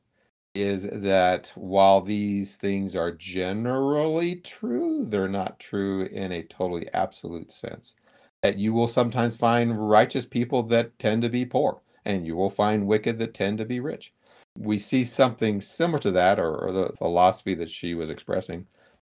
[0.56, 7.52] is that while these things are generally true they're not true in a totally absolute
[7.52, 7.96] sense.
[8.44, 12.50] That you will sometimes find righteous people that tend to be poor and you will
[12.50, 14.14] find wicked that tend to be rich
[14.58, 18.66] we see something similar to that or, or, the philosophy that she was expressing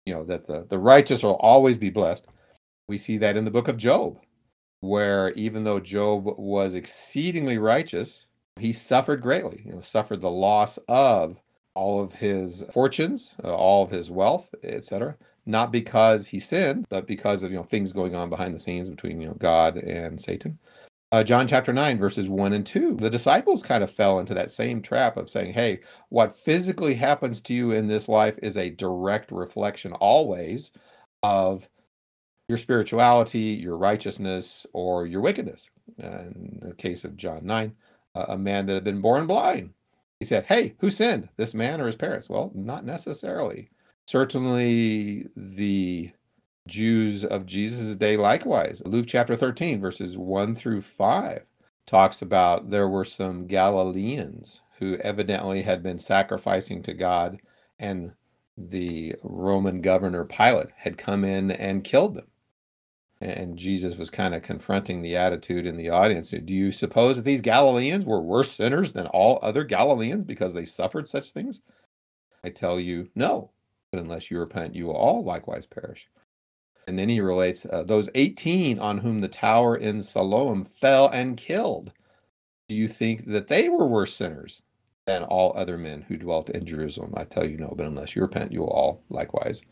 [0.06, 2.26] you know that the, the righteous will always be blessed
[2.88, 4.18] we see that in the book of job
[4.80, 8.26] where even though job was exceedingly righteous
[8.58, 11.40] he suffered greatly you know suffered the loss of
[11.74, 15.16] all of his fortunes uh, all of his wealth etc
[15.46, 18.88] not because he sinned, but because of you know things going on behind the scenes
[18.88, 20.58] between you know God and Satan.
[21.14, 22.96] Uh, John chapter 9, verses 1 and 2.
[22.96, 27.40] The disciples kind of fell into that same trap of saying, hey, what physically happens
[27.42, 30.72] to you in this life is a direct reflection always
[31.22, 31.68] of
[32.48, 35.70] your spirituality, your righteousness, or your wickedness.
[35.98, 37.72] In the case of John 9,
[38.16, 39.72] a man that had been born blind.
[40.18, 42.28] He said, Hey, who sinned, this man or his parents?
[42.28, 43.70] Well, not necessarily.
[44.08, 46.10] Certainly, the
[46.68, 48.82] Jews of Jesus' day likewise.
[48.84, 51.42] Luke chapter 13, verses 1 through 5,
[51.86, 57.38] talks about there were some Galileans who evidently had been sacrificing to God,
[57.78, 58.14] and
[58.56, 62.26] the Roman governor Pilate had come in and killed them
[63.24, 66.30] and Jesus was kind of confronting the attitude in the audience.
[66.30, 70.64] Do you suppose that these Galileans were worse sinners than all other Galileans because they
[70.64, 71.62] suffered such things?
[72.42, 73.50] I tell you, no.
[73.90, 76.08] But unless you repent, you will all likewise perish.
[76.86, 81.36] And then he relates uh, those 18 on whom the tower in Siloam fell and
[81.36, 81.92] killed.
[82.68, 84.62] Do you think that they were worse sinners
[85.06, 87.14] than all other men who dwelt in Jerusalem?
[87.16, 87.74] I tell you, no.
[87.76, 89.62] But unless you repent, you will all likewise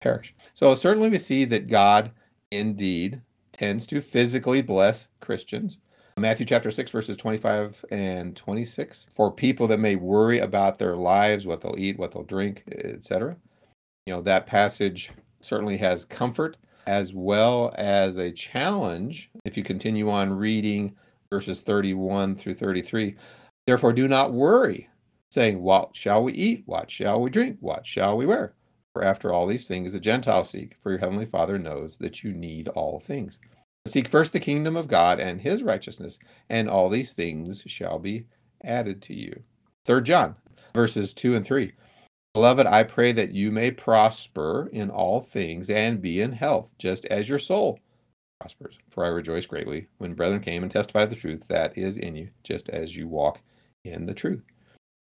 [0.00, 0.34] perish.
[0.54, 2.10] So certainly we see that God
[2.50, 3.20] indeed
[3.52, 5.78] tends to physically bless Christians.
[6.16, 9.06] Matthew chapter 6, verses 25 and 26.
[9.10, 13.36] For people that may worry about their lives, what they'll eat, what they'll drink, etc.
[14.06, 15.10] You know, that passage
[15.40, 20.94] certainly has comfort as well as a challenge if you continue on reading
[21.30, 23.14] verses 31 through 33.
[23.66, 24.88] Therefore, do not worry,
[25.30, 26.62] saying, What shall we eat?
[26.66, 27.58] What shall we drink?
[27.60, 28.54] What shall we wear?
[28.92, 32.32] For after all these things the Gentiles seek, for your heavenly Father knows that you
[32.32, 33.38] need all things.
[33.86, 36.18] Seek first the kingdom of God and his righteousness,
[36.48, 38.26] and all these things shall be
[38.64, 39.42] added to you.
[39.84, 40.34] Third John,
[40.74, 41.72] verses 2 and 3.
[42.32, 47.04] Beloved, I pray that you may prosper in all things and be in health, just
[47.06, 47.80] as your soul
[48.40, 48.78] prospers.
[48.88, 52.28] For I rejoice greatly when brethren came and testified the truth that is in you,
[52.44, 53.40] just as you walk
[53.84, 54.44] in the truth.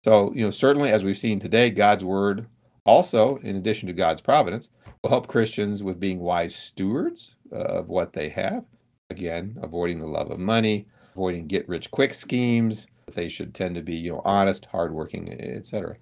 [0.04, 2.48] So, you know, certainly as we've seen today, God's word
[2.86, 4.70] also, in addition to God's providence,
[5.04, 8.66] will help Christians with being wise stewards of what they have.
[9.12, 12.88] Again, avoiding the love of money, avoiding get rich quick schemes.
[13.14, 15.98] They should tend to be, you know, honest, hardworking, etc.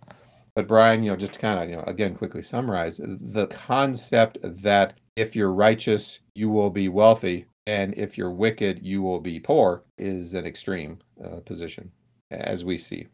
[0.60, 4.40] But Brian, you know, just to kind of, you know, again, quickly summarize the concept
[4.44, 9.40] that if you're righteous, you will be wealthy, and if you're wicked, you will be
[9.40, 11.90] poor is an extreme uh, position,
[12.32, 13.08] as we see.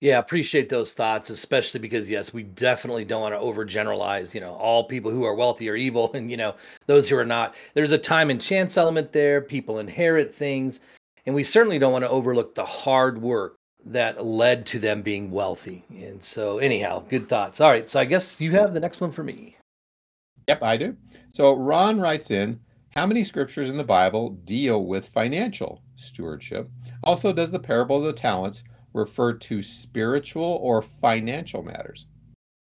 [0.00, 4.34] Yeah, appreciate those thoughts, especially because yes, we definitely don't want to overgeneralize.
[4.34, 6.56] You know, all people who are wealthy are evil, and you know
[6.88, 7.54] those who are not.
[7.74, 9.40] There's a time and chance element there.
[9.40, 10.80] People inherit things,
[11.26, 13.54] and we certainly don't want to overlook the hard work
[13.84, 15.84] that led to them being wealthy.
[15.90, 17.60] And so, anyhow, good thoughts.
[17.60, 19.56] All right, so I guess you have the next one for me.
[20.48, 20.96] Yep, I do.
[21.30, 22.60] So Ron writes in,
[22.94, 26.68] how many scriptures in the Bible deal with financial stewardship?
[27.04, 32.06] Also, does the parable of the talents refer to spiritual or financial matters?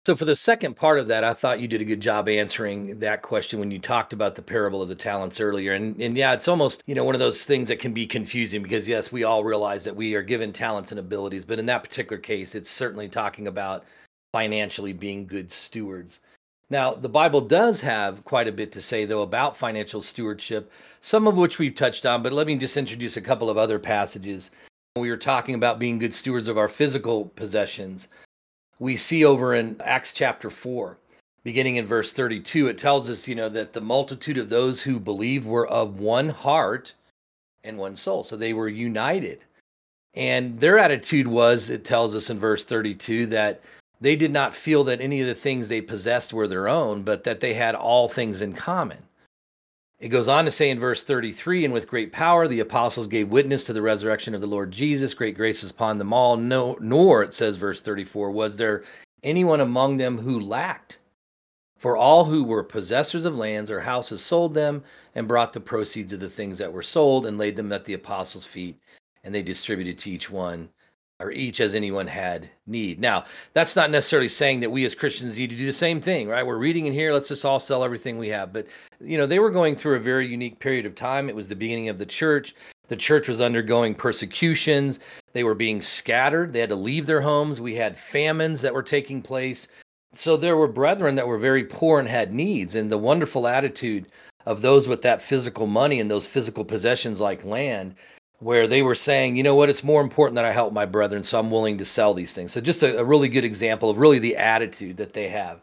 [0.08, 2.98] So, for the second part of that, I thought you did a good job answering
[2.98, 5.74] that question when you talked about the parable of the talents earlier.
[5.74, 8.62] And, and yeah, it's almost, you know, one of those things that can be confusing
[8.62, 11.44] because, yes, we all realize that we are given talents and abilities.
[11.44, 13.84] But in that particular case, it's certainly talking about
[14.32, 16.20] financially being good stewards.
[16.70, 21.26] Now, the Bible does have quite a bit to say, though, about financial stewardship, some
[21.26, 24.52] of which we've touched on, but let me just introduce a couple of other passages
[24.96, 28.08] we were talking about being good stewards of our physical possessions,
[28.78, 30.98] we see over in Acts chapter 4,
[31.44, 35.00] beginning in verse 32, it tells us, you know, that the multitude of those who
[35.00, 36.92] believed were of one heart
[37.64, 38.22] and one soul.
[38.22, 39.40] So they were united.
[40.14, 43.60] And their attitude was, it tells us in verse 32, that
[44.00, 47.24] they did not feel that any of the things they possessed were their own, but
[47.24, 48.98] that they had all things in common.
[50.00, 53.30] It goes on to say in verse 33 and with great power the apostles gave
[53.30, 56.36] witness to the resurrection of the Lord Jesus, great graces upon them all.
[56.36, 58.84] No, nor, it says, verse 34, was there
[59.24, 61.00] anyone among them who lacked.
[61.78, 64.84] For all who were possessors of lands or houses sold them
[65.16, 67.94] and brought the proceeds of the things that were sold and laid them at the
[67.94, 68.78] apostles' feet,
[69.24, 70.68] and they distributed to each one
[71.20, 73.00] or each as anyone had need.
[73.00, 76.28] Now, that's not necessarily saying that we as Christians need to do the same thing,
[76.28, 76.46] right?
[76.46, 78.52] We're reading in here, let's just all sell everything we have.
[78.52, 78.66] But,
[79.00, 81.28] you know, they were going through a very unique period of time.
[81.28, 82.54] It was the beginning of the church.
[82.86, 85.00] The church was undergoing persecutions.
[85.32, 86.52] They were being scattered.
[86.52, 87.60] They had to leave their homes.
[87.60, 89.66] We had famines that were taking place.
[90.12, 92.76] So there were brethren that were very poor and had needs.
[92.76, 94.06] And the wonderful attitude
[94.46, 97.96] of those with that physical money and those physical possessions like land
[98.40, 101.22] where they were saying, you know what, it's more important that I help my brethren,
[101.22, 102.52] so I'm willing to sell these things.
[102.52, 105.60] So just a, a, really good example of really the attitude that they have.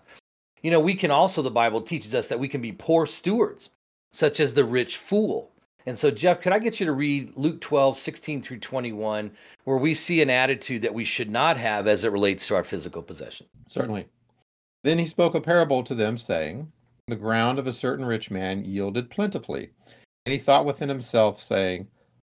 [0.62, 3.70] You know, we can also, the Bible teaches us that we can be poor stewards,
[4.12, 5.52] such as the rich fool.
[5.86, 9.32] And so, Jeff, could I get you to read Luke 12, 16 through 21,
[9.66, 12.64] where we see an attitude that we should not have as it relates to our
[12.64, 13.46] physical possession?
[13.68, 14.08] Certainly.
[14.84, 16.72] Then he spoke a parable to them, saying,
[17.08, 19.70] The ground of a certain rich man yielded plentifully.
[20.26, 21.88] And he thought within himself, saying,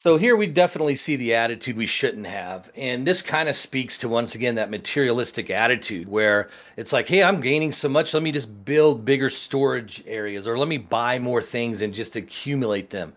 [0.00, 2.70] So here we definitely see the attitude we shouldn't have.
[2.76, 7.24] And this kind of speaks to once again that materialistic attitude where it's like, hey,
[7.24, 11.18] I'm gaining so much, let me just build bigger storage areas or let me buy
[11.18, 13.12] more things and just accumulate them.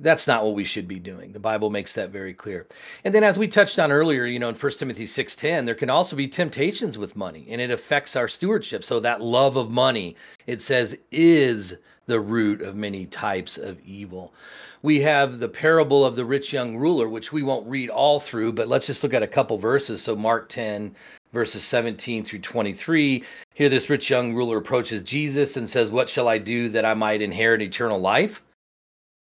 [0.00, 1.30] That's not what we should be doing.
[1.32, 2.66] The Bible makes that very clear.
[3.04, 5.90] And then as we touched on earlier, you know, in 1 Timothy 6:10, there can
[5.90, 8.82] also be temptations with money and it affects our stewardship.
[8.82, 10.16] So that love of money,
[10.48, 11.76] it says is
[12.06, 14.34] the root of many types of evil.
[14.82, 18.52] We have the parable of the rich young ruler, which we won't read all through,
[18.52, 20.02] but let's just look at a couple verses.
[20.02, 20.94] So Mark 10
[21.32, 23.24] verses 17 through 23.
[23.54, 26.94] Here this rich young ruler approaches Jesus and says, "What shall I do that I
[26.94, 28.42] might inherit eternal life?"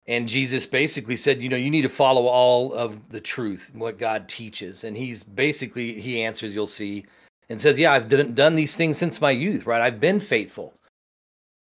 [0.10, 4.00] and Jesus basically said, you know, you need to follow all of the truth, what
[4.00, 4.84] God teaches.
[4.84, 7.06] And he's basically, he answers, you'll see,
[7.50, 9.84] and says, yeah, I've done, done these things since my youth, right?
[9.84, 10.74] I've been faithful.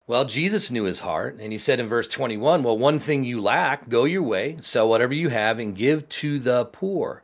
[0.08, 3.42] Well, Jesus knew his heart, and he said in verse 21, well, one thing you
[3.42, 7.22] lack, go your way, sell whatever you have, and give to the poor,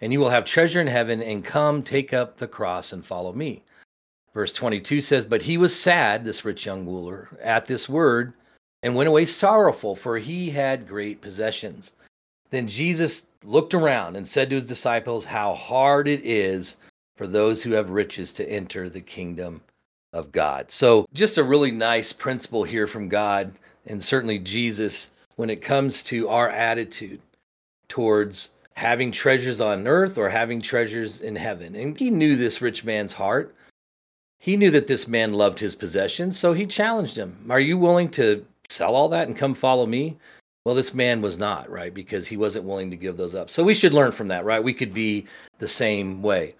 [0.00, 3.32] and you will have treasure in heaven, and come take up the cross and follow
[3.32, 3.62] me.
[4.34, 8.34] Verse 22 says, but he was sad, this rich young ruler, at this word
[8.84, 11.92] and went away sorrowful, for he had great possessions.
[12.50, 16.76] Then Jesus looked around and said to his disciples, How hard it is
[17.16, 19.62] for those who have riches to enter the kingdom
[20.14, 20.70] of God.
[20.70, 23.52] So, just a really nice principle here from God,
[23.86, 27.20] and certainly Jesus, when it comes to our attitude
[27.88, 31.74] towards having treasures on earth or having treasures in heaven.
[31.74, 33.54] And he knew this rich man's heart.
[34.38, 37.36] He knew that this man loved his possessions, so he challenged him.
[37.50, 40.16] Are you willing to sell all that and come follow me?
[40.64, 41.92] Well, this man was not, right?
[41.92, 43.50] Because he wasn't willing to give those up.
[43.50, 44.62] So we should learn from that, right?
[44.62, 45.26] We could be
[45.58, 46.54] the same way.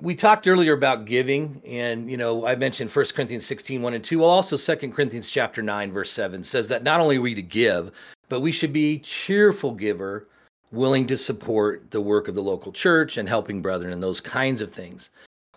[0.00, 4.04] We talked earlier about giving, and you know, I mentioned 1 Corinthians 16, 1 and
[4.04, 4.20] 2.
[4.20, 7.42] Well, also 2 Corinthians chapter 9, verse 7 says that not only are we to
[7.42, 7.90] give,
[8.28, 10.28] but we should be cheerful giver,
[10.70, 14.60] willing to support the work of the local church and helping brethren and those kinds
[14.60, 15.10] of things.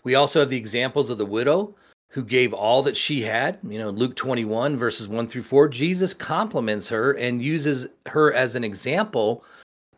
[0.03, 1.75] We also have the examples of the widow
[2.09, 3.59] who gave all that she had.
[3.63, 8.55] You know, Luke 21, verses 1 through 4, Jesus compliments her and uses her as
[8.55, 9.45] an example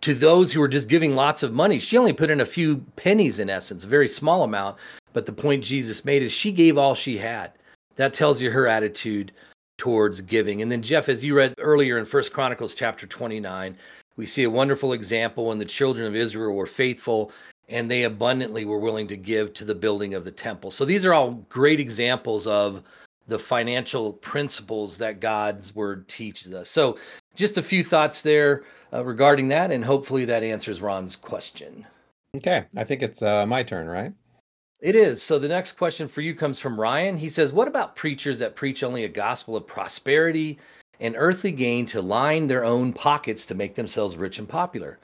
[0.04, 1.80] to those who are just giving lots of money.
[1.80, 4.78] She only put in a few pennies, in essence, a very small amount.
[5.14, 7.54] But the point Jesus made is she gave all she had.
[7.96, 9.32] That tells you her attitude
[9.78, 10.62] towards giving.
[10.62, 13.78] And then, Jeff, as you read earlier in First Chronicles chapter 29,
[14.18, 17.32] we see a wonderful example when the children of Israel were faithful
[17.70, 20.70] and they abundantly were willing to give to the building of the temple.
[20.70, 22.84] So these are all great examples of
[23.28, 26.70] the financial principles that God's word teaches us.
[26.70, 26.98] So
[27.36, 28.64] just a few thoughts there
[28.94, 31.86] uh, regarding that, and hopefully that answers Ron's question.
[32.38, 34.14] Okay, I think it's uh, my turn, right?
[34.82, 35.22] It is.
[35.22, 37.16] So the next question for you comes from Ryan.
[37.16, 40.60] He says, What about preachers that preach only a gospel of prosperity
[41.00, 45.00] and earthly gain to line their own pockets to make themselves rich and popular?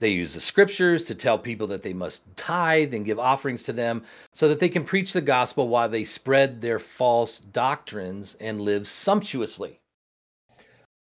[0.00, 3.72] They use the scriptures to tell people that they must tithe and give offerings to
[3.72, 4.02] them
[4.34, 8.88] so that they can preach the gospel while they spread their false doctrines and live
[8.88, 9.78] sumptuously.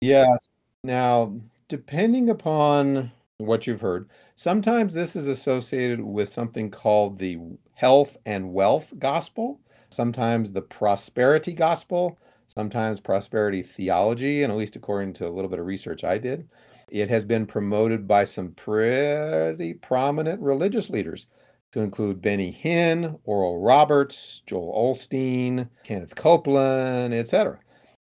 [0.02, 0.50] Yes.
[0.84, 1.34] Now,
[1.72, 7.38] depending upon what you've heard, sometimes this is associated with something called the
[7.76, 9.57] health and wealth gospel,
[9.89, 15.59] sometimes the prosperity gospel, sometimes prosperity theology, and at least according to a little bit
[15.59, 16.49] of research I did.
[16.89, 21.26] It has been promoted by some pretty prominent religious leaders,
[21.72, 27.59] to include Benny Hinn, Oral Roberts, Joel Osteen, Kenneth Copeland, etc.,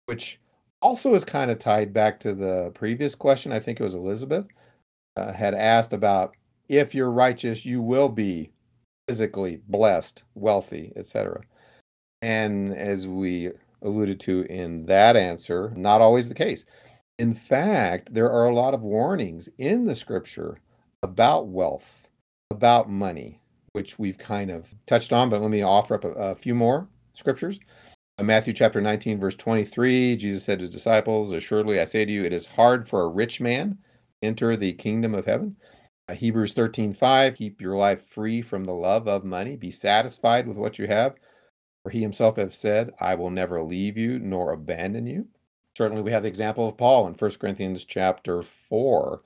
[0.04, 0.38] which
[0.85, 3.53] also is kind of tied back to the previous question.
[3.53, 4.47] I think it was Elizabeth
[5.16, 6.37] uh, had asked about
[6.68, 8.51] if you're righteous, you will be
[9.09, 11.41] physically blessed, wealthy, etc.
[12.20, 16.66] And as we alluded to in that answer, not always the case.
[17.18, 20.59] In fact, there are a lot of warnings in the scripture
[21.03, 22.09] about wealth,
[22.51, 23.41] about money,
[23.72, 26.89] which we've kind of touched on, but let me offer up a, a few more
[27.14, 27.59] scriptures.
[28.22, 32.24] Matthew chapter 19, verse 23, Jesus said to his disciples, Assuredly I say to you,
[32.24, 33.78] it is hard for a rich man
[34.22, 35.56] to enter the kingdom of heaven.
[36.08, 39.56] Uh, Hebrews 13, 5, keep your life free from the love of money.
[39.56, 41.16] Be satisfied with what you have.
[41.82, 45.26] For he himself has said, I will never leave you nor abandon you.
[45.76, 49.22] Certainly, we have the example of Paul in 1 Corinthians chapter 4,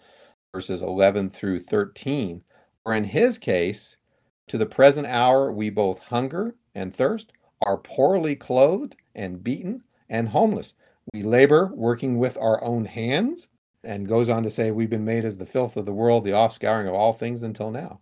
[0.55, 2.43] verses 11 through 13,
[2.85, 3.99] For in his case,
[4.47, 7.33] to the present hour we both hunger and thirst
[7.63, 10.75] are poorly clothed and beaten and homeless.
[11.13, 13.49] We labor working with our own hands,
[13.85, 16.31] and goes on to say, We've been made as the filth of the world, the
[16.31, 18.01] offscouring of all things until now.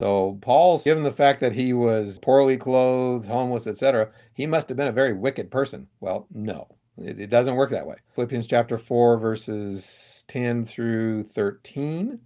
[0.00, 4.76] So, Paul's given the fact that he was poorly clothed, homeless, etc., he must have
[4.76, 5.88] been a very wicked person.
[6.00, 6.68] Well, no,
[6.98, 7.96] it, it doesn't work that way.
[8.14, 12.20] Philippians chapter 4, verses 10 through 13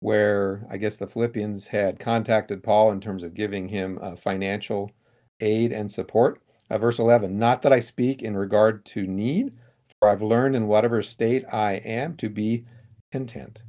[0.00, 4.90] where I guess the Philippians had contacted Paul in terms of giving him financial
[5.40, 6.40] aid and support.
[6.70, 9.56] Uh, verse 11, not that I speak in regard to need,
[9.98, 12.64] for I've learned in whatever state I am to be
[13.10, 13.62] content.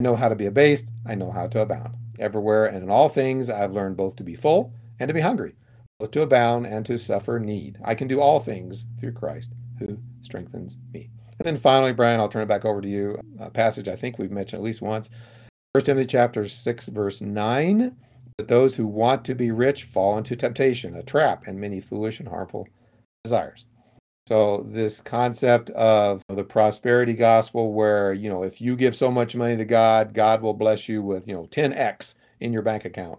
[0.00, 1.94] I know how to be abased, I know how to abound.
[2.18, 5.54] Everywhere and in all things I've learned both to be full and to be hungry,
[5.98, 7.78] both to abound and to suffer need.
[7.84, 11.10] I can do all things through Christ who strengthens me.
[11.38, 13.20] And then finally, Brian, I'll turn it back over to you.
[13.40, 15.10] A passage I think we've mentioned at least once.
[15.72, 17.94] 1 Timothy chapter 6, verse 9
[18.38, 22.20] that those who want to be rich fall into temptation, a trap, and many foolish
[22.20, 22.68] and harmful
[23.24, 23.64] desires.
[24.28, 29.36] So this concept of the prosperity gospel where, you know, if you give so much
[29.36, 33.18] money to God, God will bless you with, you know, 10x in your bank account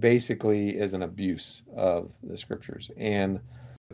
[0.00, 2.90] basically is an abuse of the scriptures.
[2.96, 3.40] And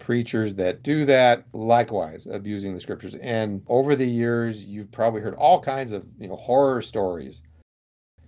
[0.01, 3.17] preachers that do that likewise abusing the scriptures.
[3.17, 7.43] And over the years, you've probably heard all kinds of, you know, horror stories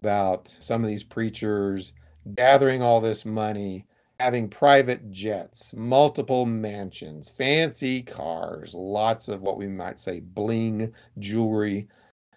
[0.00, 1.92] about some of these preachers
[2.34, 3.84] gathering all this money,
[4.18, 11.88] having private jets, multiple mansions, fancy cars, lots of what we might say bling jewelry,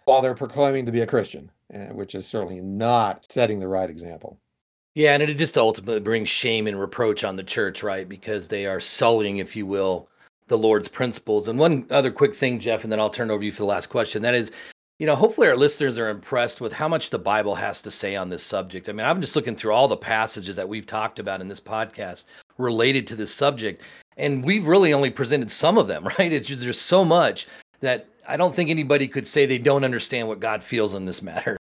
[0.05, 3.89] while they're proclaiming to be a Christian, eh, which is certainly not setting the right
[3.89, 4.39] example.
[4.95, 8.09] Yeah, and it just ultimately brings shame and reproach on the church, right?
[8.09, 10.09] Because they are sullying, if you will,
[10.47, 11.47] the Lord's principles.
[11.47, 13.65] And one other quick thing, Jeff, and then I'll turn over to you for the
[13.65, 14.21] last question.
[14.21, 14.51] That is,
[14.99, 18.17] you know, hopefully our listeners are impressed with how much the Bible has to say
[18.17, 18.89] on this subject.
[18.89, 21.61] I mean, I'm just looking through all the passages that we've talked about in this
[21.61, 22.25] podcast
[22.57, 23.81] related to this subject,
[24.17, 26.33] and we've really only presented some of them, right?
[26.33, 27.47] It's just, there's so much
[27.79, 31.21] that I don't think anybody could say they don't understand what God feels in this
[31.21, 31.55] matter.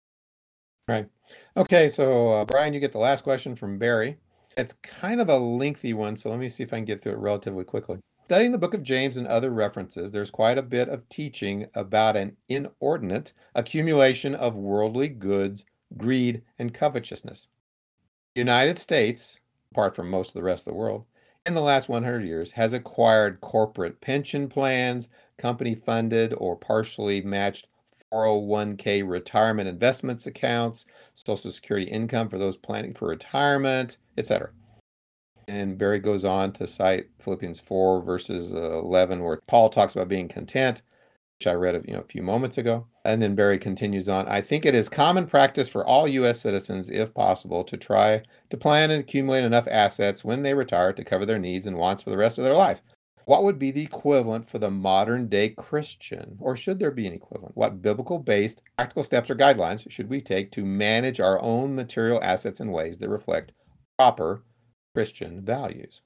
[0.88, 1.08] Right.
[1.56, 4.16] Okay, so uh, Brian, you get the last question from Barry.
[4.56, 7.12] It's kind of a lengthy one, so let me see if I can get through
[7.12, 8.00] it relatively quickly.
[8.28, 12.14] Studying the book of James and other references, there's quite a bit of teaching about
[12.14, 15.64] an inordinate accumulation of worldly goods,
[15.96, 17.48] greed, and covetousness.
[18.34, 19.40] The United States,
[19.72, 21.06] apart from most of the rest of the world,
[21.46, 25.08] in the last 100 years has acquired corporate pension plans,
[25.38, 27.66] company funded or partially matched
[28.12, 34.50] 401k retirement investments accounts, Social Security income for those planning for retirement, etc.
[35.48, 40.06] And Barry goes on to cite Philippians 4, verses uh, 11, where Paul talks about
[40.06, 40.82] being content,
[41.38, 42.86] which I read you know, a few moments ago.
[43.06, 46.38] And then Barry continues on I think it is common practice for all U.S.
[46.38, 51.02] citizens, if possible, to try to plan and accumulate enough assets when they retire to
[51.02, 52.82] cover their needs and wants for the rest of their life.
[53.24, 57.14] What would be the equivalent for the modern day Christian, or should there be an
[57.14, 57.56] equivalent?
[57.56, 62.20] What biblical based practical steps or guidelines should we take to manage our own material
[62.22, 63.52] assets in ways that reflect
[63.98, 64.42] proper
[64.94, 66.02] Christian values?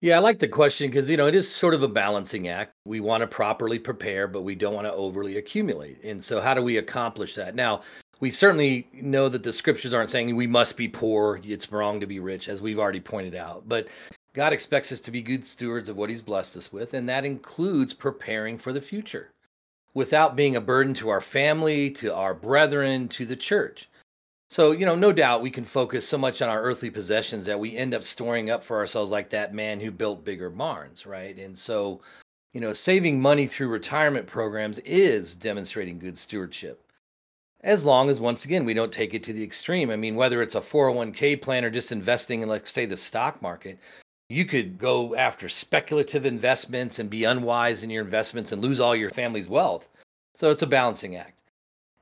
[0.00, 2.72] Yeah, I like the question because, you know, it is sort of a balancing act.
[2.84, 6.02] We want to properly prepare, but we don't want to overly accumulate.
[6.02, 7.54] And so, how do we accomplish that?
[7.54, 7.82] Now,
[8.18, 12.06] we certainly know that the scriptures aren't saying we must be poor, it's wrong to
[12.06, 13.68] be rich, as we've already pointed out.
[13.68, 13.88] But
[14.34, 17.24] God expects us to be good stewards of what He's blessed us with, and that
[17.24, 19.30] includes preparing for the future
[19.94, 23.88] without being a burden to our family, to our brethren, to the church.
[24.52, 27.58] So, you know, no doubt we can focus so much on our earthly possessions that
[27.58, 31.38] we end up storing up for ourselves like that man who built bigger barns, right?
[31.38, 32.02] And so,
[32.52, 36.84] you know, saving money through retirement programs is demonstrating good stewardship.
[37.62, 39.88] As long as, once again, we don't take it to the extreme.
[39.88, 43.40] I mean, whether it's a 401k plan or just investing in, let's say, the stock
[43.40, 43.78] market,
[44.28, 48.94] you could go after speculative investments and be unwise in your investments and lose all
[48.94, 49.88] your family's wealth.
[50.34, 51.41] So it's a balancing act.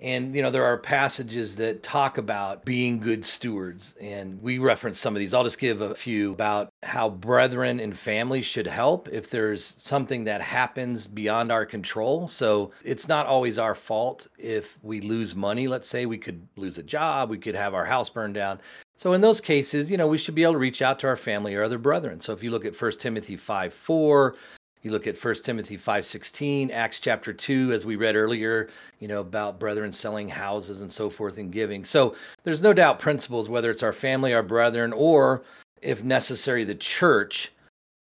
[0.01, 3.95] And, you know, there are passages that talk about being good stewards.
[4.01, 5.35] And we reference some of these.
[5.35, 10.25] I'll just give a few about how brethren and family should help if there's something
[10.25, 12.29] that happens beyond our control.
[12.29, 15.69] So it's not always our fault if we lose money.
[15.69, 18.61] Let's say we could lose a job, we could have our house burned down.
[18.97, 21.17] So in those cases, you know, we should be able to reach out to our
[21.17, 22.21] family or other brethren.
[22.21, 24.37] So if you look at 1 Timothy 5 4,
[24.83, 28.69] you look at 1 Timothy 5:16, Acts chapter 2 as we read earlier,
[28.99, 31.85] you know, about brethren selling houses and so forth and giving.
[31.85, 35.43] So there's no doubt principles whether it's our family, our brethren or
[35.83, 37.53] if necessary the church,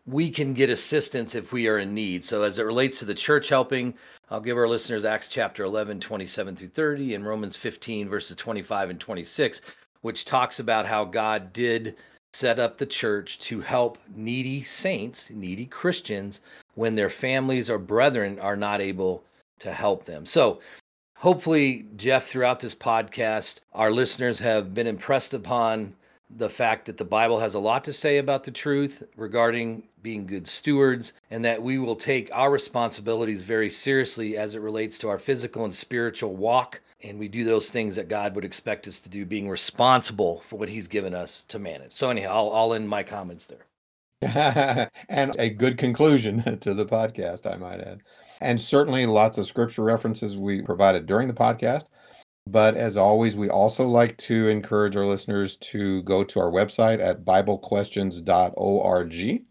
[0.05, 2.23] we can get assistance if we are in need.
[2.23, 3.93] So as it relates to the church helping,
[4.29, 8.89] I'll give our listeners Acts chapter 11 27 through 30 and Romans 15 verses 25
[8.89, 9.61] and 26
[10.05, 11.95] which talks about how God did
[12.35, 16.41] set up the church to help needy saints, needy Christians,
[16.73, 19.23] when their families or brethren are not able
[19.59, 20.25] to help them.
[20.25, 20.59] So,
[21.15, 25.95] hopefully, Jeff, throughout this podcast, our listeners have been impressed upon
[26.37, 30.27] the fact that the Bible has a lot to say about the truth regarding being
[30.27, 35.07] good stewards, and that we will take our responsibilities very seriously as it relates to
[35.07, 38.99] our physical and spiritual walk and we do those things that God would expect us
[39.01, 41.93] to do, being responsible for what He's given us to manage.
[41.93, 43.65] So, anyhow, I'll, I'll end my comments there.
[45.09, 47.99] and a good conclusion to the podcast, I might add.
[48.41, 51.83] And certainly lots of scripture references we provided during the podcast.
[52.47, 57.03] But as always, we also like to encourage our listeners to go to our website
[57.03, 59.43] at BibleQuestions.org.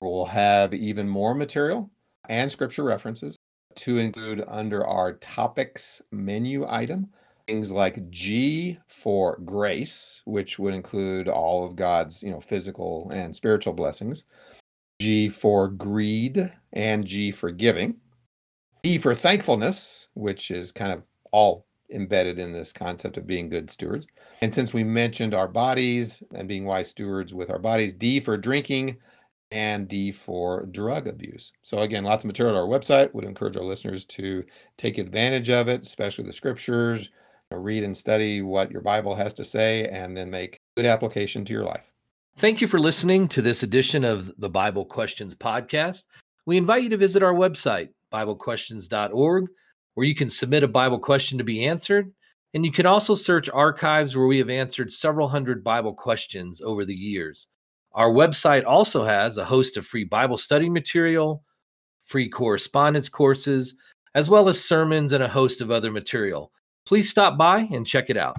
[0.00, 1.90] We'll have even more material
[2.28, 3.36] and scripture references
[3.76, 7.08] to include under our topics menu item
[7.48, 13.34] things like G for grace, which would include all of God's, you know, physical and
[13.34, 14.24] spiritual blessings.
[15.00, 17.96] G for greed and G for giving.
[18.82, 21.02] E for thankfulness, which is kind of
[21.32, 24.06] all embedded in this concept of being good stewards.
[24.42, 28.36] And since we mentioned our bodies and being wise stewards with our bodies, D for
[28.36, 28.98] drinking,
[29.50, 31.52] and D for drug abuse.
[31.62, 33.12] So, again, lots of material on our website.
[33.14, 34.44] Would encourage our listeners to
[34.76, 37.10] take advantage of it, especially the scriptures,
[37.50, 41.52] read and study what your Bible has to say, and then make good application to
[41.52, 41.90] your life.
[42.36, 46.04] Thank you for listening to this edition of the Bible Questions Podcast.
[46.46, 49.46] We invite you to visit our website, BibleQuestions.org,
[49.94, 52.12] where you can submit a Bible question to be answered.
[52.54, 56.84] And you can also search archives where we have answered several hundred Bible questions over
[56.84, 57.48] the years.
[57.98, 61.42] Our website also has a host of free Bible study material,
[62.04, 63.74] free correspondence courses,
[64.14, 66.52] as well as sermons and a host of other material.
[66.86, 68.36] Please stop by and check it out.